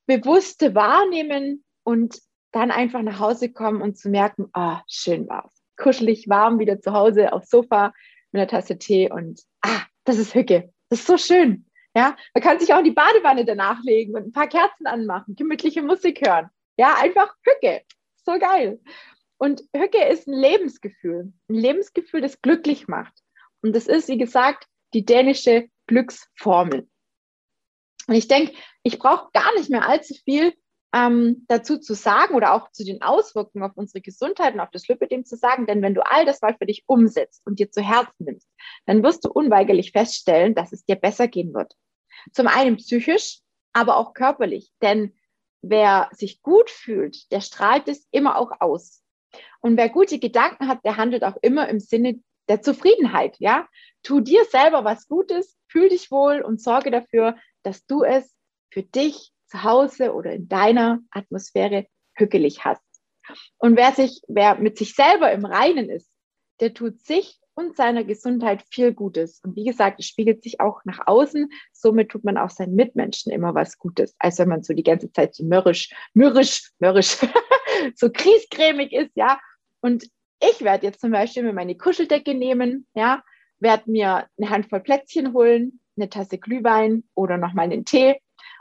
bewusste 0.07 0.75
Wahrnehmen 0.77 1.65
und 1.83 2.21
dann 2.53 2.71
einfach 2.71 3.03
nach 3.03 3.19
Hause 3.19 3.53
kommen 3.53 3.83
und 3.83 3.99
zu 3.99 4.09
merken, 4.09 4.49
ah, 4.53 4.79
oh, 4.79 4.83
schön 4.89 5.29
war's. 5.29 5.51
Kuschelig, 5.77 6.29
warm, 6.29 6.61
wieder 6.61 6.81
zu 6.81 6.93
Hause 6.93 7.33
aufs 7.33 7.51
Sofa 7.51 7.93
mit 8.33 8.41
einer 8.41 8.49
Tasse 8.49 8.79
Tee 8.79 9.11
und 9.11 9.43
ah, 9.63 9.83
das 10.05 10.19
ist 10.19 10.35
Hücke. 10.35 10.73
Das 10.89 11.01
ist 11.01 11.07
so 11.07 11.17
schön. 11.17 11.67
Ja, 11.95 12.17
man 12.35 12.43
kann 12.43 12.61
sich 12.61 12.73
auch 12.73 12.79
in 12.79 12.85
die 12.85 12.91
Badewanne 12.93 13.45
danach 13.45 13.83
legen 13.83 14.15
und 14.15 14.27
ein 14.27 14.33
paar 14.33 14.47
Kerzen 14.47 14.87
anmachen, 14.87 15.37
gemütliche 15.37 15.83
Musik 15.83 16.27
hören. 16.27 16.49
Ja, 16.77 16.95
einfach 16.95 17.35
Hücke. 17.43 17.83
So 18.25 18.39
geil. 18.39 18.81
Und 19.39 19.63
Hücke 19.75 20.05
ist 20.05 20.27
ein 20.27 20.35
Lebensgefühl, 20.35 21.33
ein 21.49 21.55
Lebensgefühl, 21.55 22.21
das 22.21 22.41
glücklich 22.41 22.89
macht. 22.89 23.15
Und 23.63 23.75
das 23.75 23.87
ist, 23.87 24.09
wie 24.09 24.19
gesagt, 24.19 24.67
die 24.95 25.05
dänische 25.05 25.69
Glücksformel. 25.87 26.89
Und 28.07 28.15
ich 28.15 28.29
denke, 28.29 28.55
ich 28.83 28.99
brauche 28.99 29.31
gar 29.33 29.55
nicht 29.55 29.71
mehr 29.71 29.89
allzu 29.89 30.15
viel 30.25 30.55
ähm, 30.95 31.45
dazu 31.49 31.79
zu 31.79 31.95
sagen 31.95 32.35
oder 32.35 32.55
auch 32.55 32.71
zu 32.71 32.85
den 32.85 33.03
Auswirkungen 33.03 33.65
auf 33.65 33.77
unsere 33.77 34.01
Gesundheit 34.01 34.55
und 34.55 34.61
auf 34.61 34.71
das 34.71 34.89
Lipidem 34.89 35.25
zu 35.25 35.37
sagen. 35.37 35.67
Denn 35.67 35.83
wenn 35.83 35.95
du 35.95 36.05
all 36.05 36.25
das 36.25 36.41
mal 36.41 36.57
für 36.57 36.67
dich 36.67 36.85
umsetzt 36.87 37.43
und 37.45 37.59
dir 37.59 37.71
zu 37.71 37.83
Herzen 37.83 38.25
nimmst, 38.25 38.49
dann 38.87 39.03
wirst 39.03 39.25
du 39.25 39.31
unweigerlich 39.31 39.93
feststellen, 39.93 40.55
dass 40.55 40.73
es 40.73 40.85
dir 40.85 40.97
besser 40.97 41.29
gehen 41.29 41.53
wird. 41.53 41.75
Zum 42.33 42.47
einen 42.47 42.77
psychisch, 42.77 43.41
aber 43.73 43.97
auch 43.97 44.15
körperlich. 44.15 44.73
Denn 44.83 45.15
wer 45.61 46.09
sich 46.13 46.43
gut 46.43 46.71
fühlt, 46.71 47.31
der 47.33 47.41
strahlt 47.41 47.89
es 47.89 48.07
immer 48.11 48.39
auch 48.39 48.53
aus. 48.61 49.03
Und 49.61 49.77
wer 49.77 49.91
gute 49.91 50.19
Gedanken 50.19 50.69
hat, 50.69 50.85
der 50.85 50.97
handelt 50.97 51.23
auch 51.23 51.37
immer 51.43 51.69
im 51.69 51.81
Sinne 51.81 52.21
der 52.49 52.63
Zufriedenheit, 52.63 53.37
ja. 53.41 53.69
Tu 54.03 54.21
dir 54.21 54.45
selber 54.47 54.85
was 54.85 55.07
Gutes, 55.07 55.59
fühl 55.69 55.91
dich 55.91 56.11
wohl 56.11 56.41
und 56.41 56.63
sorge 56.63 56.91
dafür, 56.91 57.37
dass 57.63 57.85
du 57.85 58.05
es 58.05 58.35
für 58.71 58.83
dich 58.83 59.33
zu 59.49 59.63
Hause 59.63 60.15
oder 60.15 60.33
in 60.33 60.49
deiner 60.49 61.01
Atmosphäre 61.11 61.87
hückelig 62.15 62.65
hast. 62.65 62.83
Und 63.59 63.77
wer 63.77 63.93
sich, 63.93 64.23
wer 64.29 64.57
mit 64.57 64.79
sich 64.79 64.95
selber 64.95 65.33
im 65.33 65.45
Reinen 65.45 65.91
ist, 65.91 66.11
der 66.61 66.75
tut 66.75 67.01
sich 67.01 67.39
und 67.55 67.77
seiner 67.77 68.05
Gesundheit 68.05 68.63
viel 68.71 68.93
Gutes. 68.93 69.41
Und 69.43 69.57
wie 69.57 69.65
gesagt, 69.65 69.99
es 69.99 70.07
spiegelt 70.07 70.43
sich 70.43 70.61
auch 70.61 70.81
nach 70.85 71.07
außen. 71.07 71.51
Somit 71.73 72.11
tut 72.11 72.25
man 72.25 72.39
auch 72.39 72.51
seinen 72.51 72.75
Mitmenschen 72.75 73.33
immer 73.33 73.55
was 73.55 73.79
Gutes, 73.79 74.15
als 74.19 74.39
wenn 74.39 74.49
man 74.49 74.63
so 74.63 74.75
die 74.75 74.85
ganze 74.85 75.11
Zeit 75.11 75.35
so 75.35 75.45
mürrisch, 75.45 75.93
mürrisch, 76.15 76.71
mürrisch, 76.79 77.17
so 77.97 78.11
kriescremig 78.11 78.93
ist, 78.93 79.11
ja. 79.17 79.41
Und 79.81 80.09
ich 80.41 80.63
werde 80.63 80.87
jetzt 80.87 81.01
zum 81.01 81.11
Beispiel 81.11 81.43
mir 81.43 81.53
meine 81.53 81.77
Kuscheldecke 81.77 82.35
nehmen, 82.35 82.87
ja, 82.95 83.23
werde 83.59 83.91
mir 83.91 84.29
eine 84.39 84.51
Handvoll 84.51 84.81
Plätzchen 84.81 85.33
holen, 85.33 85.81
eine 85.97 86.09
Tasse 86.09 86.39
Glühwein 86.39 87.05
oder 87.15 87.39
nochmal 87.39 87.65
einen 87.65 87.85
Tee 87.85 88.21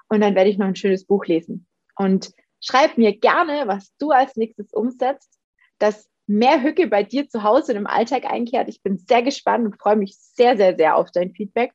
und 0.09 0.21
dann 0.21 0.35
werde 0.35 0.49
ich 0.49 0.57
noch 0.57 0.67
ein 0.67 0.75
schönes 0.75 1.05
Buch 1.05 1.25
lesen. 1.25 1.67
Und 1.95 2.31
schreib 2.61 2.97
mir 2.97 3.17
gerne, 3.17 3.63
was 3.65 3.93
du 3.99 4.11
als 4.11 4.35
nächstes 4.35 4.73
umsetzt, 4.73 5.39
dass 5.79 6.09
mehr 6.27 6.61
Hücke 6.61 6.87
bei 6.87 7.03
dir 7.03 7.29
zu 7.29 7.43
Hause 7.43 7.71
und 7.71 7.77
im 7.79 7.87
Alltag 7.87 8.25
einkehrt. 8.25 8.67
Ich 8.67 8.83
bin 8.83 8.97
sehr 8.97 9.23
gespannt 9.23 9.65
und 9.65 9.79
freue 9.79 9.95
mich 9.95 10.17
sehr, 10.17 10.57
sehr, 10.57 10.75
sehr 10.75 10.95
auf 10.95 11.11
dein 11.11 11.31
Feedback. 11.31 11.71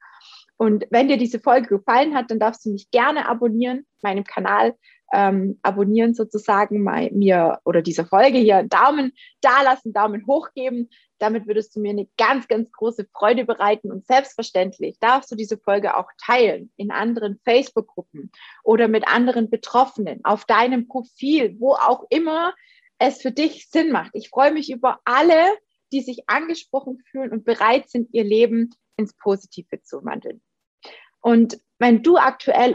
Und 0.59 0.87
wenn 0.91 1.09
dir 1.09 1.17
diese 1.17 1.41
Folge 1.41 1.69
gefallen 1.69 2.15
hat, 2.15 2.31
dann 2.31 2.39
darfst 2.39 2.65
du 2.65 2.71
mich 2.71 2.91
gerne 2.91 3.29
abonnieren, 3.29 3.87
meinem 4.03 4.25
Kanal 4.25 4.75
ähm, 5.13 5.59
abonnieren 5.63 6.15
sozusagen, 6.15 6.83
mal, 6.83 7.11
mir 7.13 7.59
oder 7.65 7.83
dieser 7.83 8.07
Folge 8.07 8.39
hier 8.39 8.59
einen 8.59 8.69
Daumen 8.69 9.13
da 9.41 9.63
lassen, 9.63 9.93
Daumen 9.93 10.27
hoch 10.27 10.51
geben. 10.55 10.89
Damit 11.23 11.47
würdest 11.47 11.77
du 11.77 11.81
mir 11.81 11.91
eine 11.91 12.09
ganz, 12.19 12.49
ganz 12.49 12.73
große 12.73 13.07
Freude 13.13 13.45
bereiten. 13.45 13.93
Und 13.93 14.05
selbstverständlich 14.07 14.99
darfst 14.99 15.31
du 15.31 15.37
diese 15.37 15.57
Folge 15.57 15.97
auch 15.97 16.09
teilen 16.19 16.73
in 16.77 16.91
anderen 16.91 17.39
Facebook-Gruppen 17.45 18.33
oder 18.65 18.89
mit 18.89 19.07
anderen 19.07 19.49
Betroffenen, 19.49 20.25
auf 20.25 20.47
deinem 20.47 20.89
Profil, 20.89 21.55
wo 21.61 21.75
auch 21.75 22.07
immer 22.11 22.53
es 22.99 23.23
für 23.23 23.31
dich 23.31 23.69
Sinn 23.69 23.93
macht. 23.93 24.11
Ich 24.15 24.31
freue 24.31 24.53
mich 24.53 24.69
über 24.73 24.99
alle, 25.05 25.47
die 25.93 26.01
sich 26.01 26.29
angesprochen 26.29 26.99
fühlen 27.09 27.31
und 27.31 27.45
bereit 27.45 27.89
sind, 27.89 28.13
ihr 28.13 28.25
Leben 28.25 28.71
ins 28.97 29.15
Positive 29.15 29.81
zu 29.81 30.05
wandeln. 30.05 30.43
Und 31.21 31.57
wenn 31.79 32.03
du 32.03 32.17
aktuell 32.17 32.75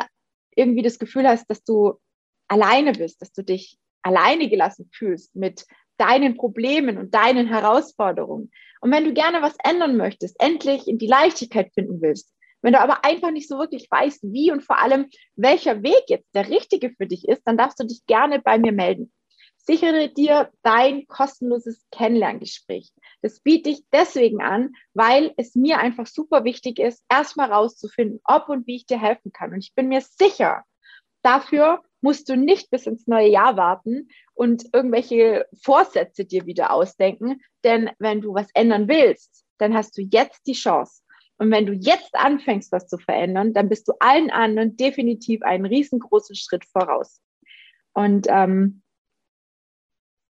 irgendwie 0.56 0.84
das 0.84 1.00
Gefühl 1.00 1.28
hast, 1.28 1.50
dass 1.50 1.66
du 1.66 2.00
alleine 2.48 2.94
bist, 2.94 3.22
dass 3.22 3.34
du 3.34 3.44
dich 3.44 3.78
alleine 4.04 4.48
gelassen 4.48 4.90
fühlst 4.94 5.36
mit 5.36 5.66
deinen 5.98 6.38
Problemen 6.38 6.98
und 6.98 7.14
deinen 7.14 7.48
Herausforderungen. 7.48 8.52
Und 8.82 8.92
wenn 8.92 9.06
du 9.06 9.14
gerne 9.14 9.42
was 9.42 9.56
ändern 9.64 9.98
möchtest, 9.98 10.36
endlich 10.40 10.88
in 10.88 10.98
die 10.98 11.08
Leichtigkeit 11.08 11.74
finden 11.74 12.02
willst, 12.02 12.32
wenn 12.62 12.74
du 12.74 12.80
aber 12.80 13.06
einfach 13.06 13.32
nicht 13.32 13.48
so 13.48 13.58
wirklich 13.60 13.88
weißt, 13.90 14.24
wie 14.24 14.52
und 14.52 14.64
vor 14.64 14.80
allem 14.80 15.10
welcher 15.36 15.84
Weg 15.84 16.04
jetzt 16.08 16.34
der 16.34 16.50
richtige 16.50 16.92
für 16.92 17.08
dich 17.08 17.28
ist, 17.28 17.44
dann 17.46 17.58
darfst 17.58 17.80
du 17.80 17.86
dich 17.86 18.06
gerne 18.08 18.40
bei 18.40 18.58
mir 18.58 18.72
melden 18.72 19.12
sichere 19.68 20.08
dir 20.10 20.50
dein 20.64 21.08
kostenloses 21.08 21.86
Kennenlerngespräch. 21.92 22.92
Das 23.22 23.42
biete 23.42 23.70
ich 23.70 23.84
deswegen 23.92 24.42
an, 24.42 24.74
weil 24.94 25.34
es 25.36 25.56
mir 25.56 25.80
einfach 25.80 26.08
super 26.08 26.46
wichtig 26.46 26.80
ist, 26.80 27.04
erstmal 27.10 27.52
rauszufinden, 27.52 28.22
ob 28.24 28.48
und 28.48 28.66
wie 28.66 28.78
ich 28.78 28.86
dir 28.86 29.00
helfen 29.00 29.32
kann. 29.34 29.52
Und 29.52 29.60
ich 29.60 29.76
bin 29.76 29.90
mir 29.90 30.02
sicher, 30.02 30.64
dafür 31.22 31.84
musst 32.02 32.30
du 32.30 32.38
nicht 32.38 32.70
bis 32.70 32.88
ins 32.88 33.08
neue 33.08 33.30
Jahr 33.30 33.58
warten 33.58 34.10
und 34.34 34.66
irgendwelche 34.74 35.46
Vorsätze 35.62 36.26
dir 36.26 36.46
wieder 36.46 36.72
ausdenken. 36.72 37.42
Denn 37.64 37.90
wenn 38.00 38.22
du 38.22 38.34
was 38.34 38.48
ändern 38.54 38.88
willst, 38.88 39.46
dann 39.58 39.74
hast 39.74 39.98
du 39.98 40.02
jetzt 40.02 40.46
die 40.48 40.54
Chance. 40.54 41.02
Und 41.38 41.52
wenn 41.52 41.66
du 41.66 41.74
jetzt 41.74 42.16
anfängst, 42.16 42.72
was 42.72 42.88
zu 42.88 42.98
verändern, 42.98 43.54
dann 43.54 43.70
bist 43.70 43.88
du 43.88 43.94
allen 44.00 44.32
anderen 44.32 44.76
definitiv 44.76 45.42
einen 45.44 45.66
riesengroßen 45.66 46.36
Schritt 46.36 46.66
voraus. 46.66 47.22
Und 47.94 48.28
ähm, 48.30 48.82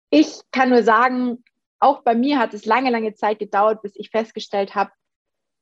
ich 0.10 0.42
kann 0.52 0.70
nur 0.70 0.84
sagen, 0.84 1.44
auch 1.80 2.02
bei 2.02 2.16
mir 2.16 2.40
hat 2.40 2.54
es 2.54 2.66
lange, 2.66 2.90
lange 2.90 3.14
Zeit 3.14 3.40
gedauert, 3.40 3.82
bis 3.82 3.96
ich 3.96 4.10
festgestellt 4.10 4.76
habe, 4.76 4.92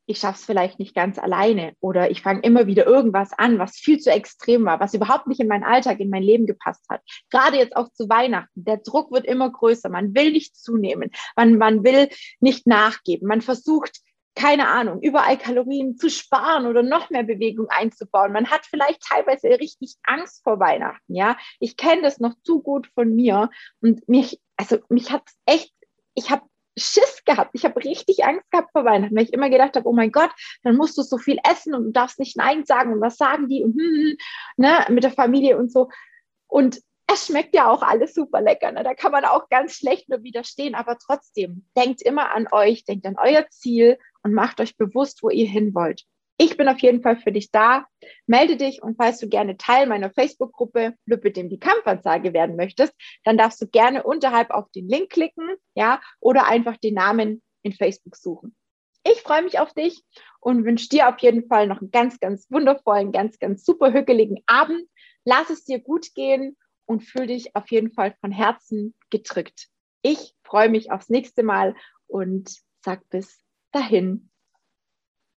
ich 0.06 0.20
schaffe 0.20 0.39
es 0.39 0.46
vielleicht 0.46 0.80
nicht 0.80 0.96
ganz 0.96 1.18
alleine 1.18 1.74
oder 1.80 2.12
ich 2.12 2.22
fange 2.22 2.41
immer 2.41 2.68
wieder 2.68 2.86
irgendwas 2.86 3.32
an, 3.34 3.60
was 3.60 3.78
viel 3.78 4.00
zu 4.00 4.12
extrem 4.12 4.65
war, 4.65 4.80
was 4.80 4.94
überhaupt 4.94 5.28
nicht 5.28 5.39
in 5.39 5.48
meinen 5.48 5.63
Alltag, 5.63 6.00
in 6.00 6.10
mein 6.10 6.24
Leben 6.24 6.46
gepasst 6.46 6.86
hat. 6.89 7.02
Gerade 7.30 7.58
jetzt 7.58 7.76
auch 7.76 7.89
zu 7.91 8.08
Weihnachten. 8.10 8.63
Der 8.63 8.78
Druck 8.78 9.12
wird 9.12 9.26
immer 9.26 9.52
größer. 9.52 9.89
Man 9.89 10.15
will 10.15 10.32
nicht 10.32 10.56
zunehmen. 10.56 11.12
Man, 11.36 11.58
man 11.58 11.84
will 11.84 12.10
nicht 12.39 12.68
nachgeben. 12.68 13.28
Man 13.28 13.41
versucht 13.41 14.02
keine 14.36 14.68
Ahnung, 14.68 15.02
überall 15.02 15.38
Kalorien 15.38 15.96
zu 15.96 16.10
sparen 16.10 16.68
oder 16.68 16.84
noch 16.84 17.10
mehr 17.10 17.24
Bewegung 17.24 17.68
einzubauen. 17.70 18.34
Man 18.34 18.52
hat 18.52 18.65
vielleicht 18.65 19.02
teilweise 19.02 19.48
richtig 19.48 19.96
Angst 20.04 20.44
vor 20.44 20.60
Weihnachten, 20.60 21.15
ja. 21.15 21.38
Ich 21.62 21.78
kenne 21.78 22.02
das 22.02 22.20
noch 22.20 22.34
zu 22.44 22.62
gut 22.62 22.88
von 22.96 23.15
mir 23.15 23.50
und 23.80 24.08
mich, 24.10 24.41
also 24.58 24.80
mich 24.89 25.12
hat 25.12 25.24
echt, 25.46 25.74
ich 26.15 26.32
habe 26.32 26.44
Schiss 26.77 27.23
gehabt. 27.25 27.51
Ich 27.53 27.65
habe 27.65 27.83
richtig 27.83 28.25
Angst 28.25 28.49
gehabt 28.51 28.71
vor 28.71 28.85
Weihnachten, 28.85 29.15
weil 29.15 29.23
ich 29.23 29.33
immer 29.33 29.49
gedacht 29.49 29.75
habe, 29.75 29.88
oh 29.88 29.93
mein 29.93 30.11
Gott, 30.11 30.31
dann 30.63 30.75
musst 30.75 30.97
du 30.97 31.03
so 31.03 31.17
viel 31.17 31.38
essen 31.49 31.73
und 31.73 31.85
du 31.85 31.91
darfst 31.91 32.19
nicht 32.19 32.38
Nein 32.38 32.65
sagen 32.65 32.93
und 32.93 33.01
was 33.01 33.17
sagen 33.17 33.47
die 33.47 33.63
und 33.63 33.73
hm, 33.73 33.79
hm, 33.79 33.95
hm 33.95 34.17
ne, 34.57 34.85
mit 34.89 35.03
der 35.03 35.11
Familie 35.11 35.57
und 35.57 35.71
so. 35.71 35.89
Und 36.47 36.81
es 37.11 37.27
schmeckt 37.27 37.55
ja 37.55 37.69
auch 37.69 37.81
alles 37.81 38.13
super 38.13 38.41
lecker. 38.41 38.71
Ne? 38.71 38.83
Da 38.83 38.93
kann 38.93 39.11
man 39.11 39.25
auch 39.25 39.49
ganz 39.49 39.75
schlecht 39.75 40.09
nur 40.09 40.23
widerstehen, 40.23 40.75
aber 40.75 40.97
trotzdem, 40.97 41.65
denkt 41.77 42.01
immer 42.01 42.33
an 42.33 42.47
euch, 42.51 42.83
denkt 42.83 43.05
an 43.05 43.15
euer 43.17 43.47
Ziel 43.49 43.97
und 44.23 44.33
macht 44.33 44.59
euch 44.59 44.75
bewusst, 44.75 45.21
wo 45.21 45.29
ihr 45.29 45.47
hin 45.47 45.73
wollt. 45.75 46.03
Ich 46.38 46.58
bin 46.58 46.67
auf 46.67 46.80
jeden 46.80 47.02
Fall 47.02 47.17
für 47.17 47.32
dich 47.32 47.52
da. 47.52 47.86
Melde 48.28 48.58
dich 48.58 48.82
und 48.84 48.98
falls 48.98 49.19
du 49.19 49.30
gerne 49.30 49.58
Teil 49.58 49.88
meiner 49.88 50.12
Facebook-Gruppe 50.12 50.95
Lüppe 51.06 51.32
dem 51.32 51.50
die 51.50 51.60
Kampfansage 51.60 52.34
werden 52.34 52.58
möchtest, 52.58 52.93
dann 53.24 53.38
darfst 53.38 53.62
du 53.62 53.67
gerne 53.67 54.04
unterhalb 54.04 54.52
auf 54.52 54.69
den 54.71 54.89
Link 54.89 55.10
klicken, 55.10 55.56
ja, 55.76 56.02
oder 56.19 56.45
einfach 56.45 56.78
den 56.78 56.95
Namen 56.95 57.41
in 57.63 57.71
Facebook 57.71 58.17
suchen. 58.17 58.56
Ich 59.08 59.21
freue 59.21 59.43
mich 59.43 59.60
auf 59.60 59.74
dich 59.74 60.04
und 60.39 60.65
wünsche 60.65 60.89
dir 60.89 61.08
auf 61.08 61.19
jeden 61.19 61.48
Fall 61.48 61.67
noch 61.67 61.80
einen 61.80 61.91
ganz, 61.91 62.19
ganz 62.19 62.50
wundervollen, 62.50 63.12
ganz, 63.12 63.39
ganz 63.39 63.63
super 63.63 63.93
hügeligen 63.93 64.43
Abend. 64.45 64.89
Lass 65.24 65.50
es 65.50 65.63
dir 65.63 65.80
gut 65.80 66.13
gehen 66.15 66.58
und 66.86 67.04
fühl 67.04 67.28
dich 67.28 67.56
auf 67.56 67.69
jeden 67.69 67.91
Fall 67.91 68.15
von 68.19 68.32
Herzen 68.32 68.93
gedrückt. 69.10 69.67
Ich 70.02 70.36
freue 70.43 70.69
mich 70.69 70.91
aufs 70.91 71.10
nächste 71.10 71.43
Mal 71.43 71.76
und 72.08 72.58
sag 72.84 73.08
bis 73.10 73.39
dahin. 73.71 74.30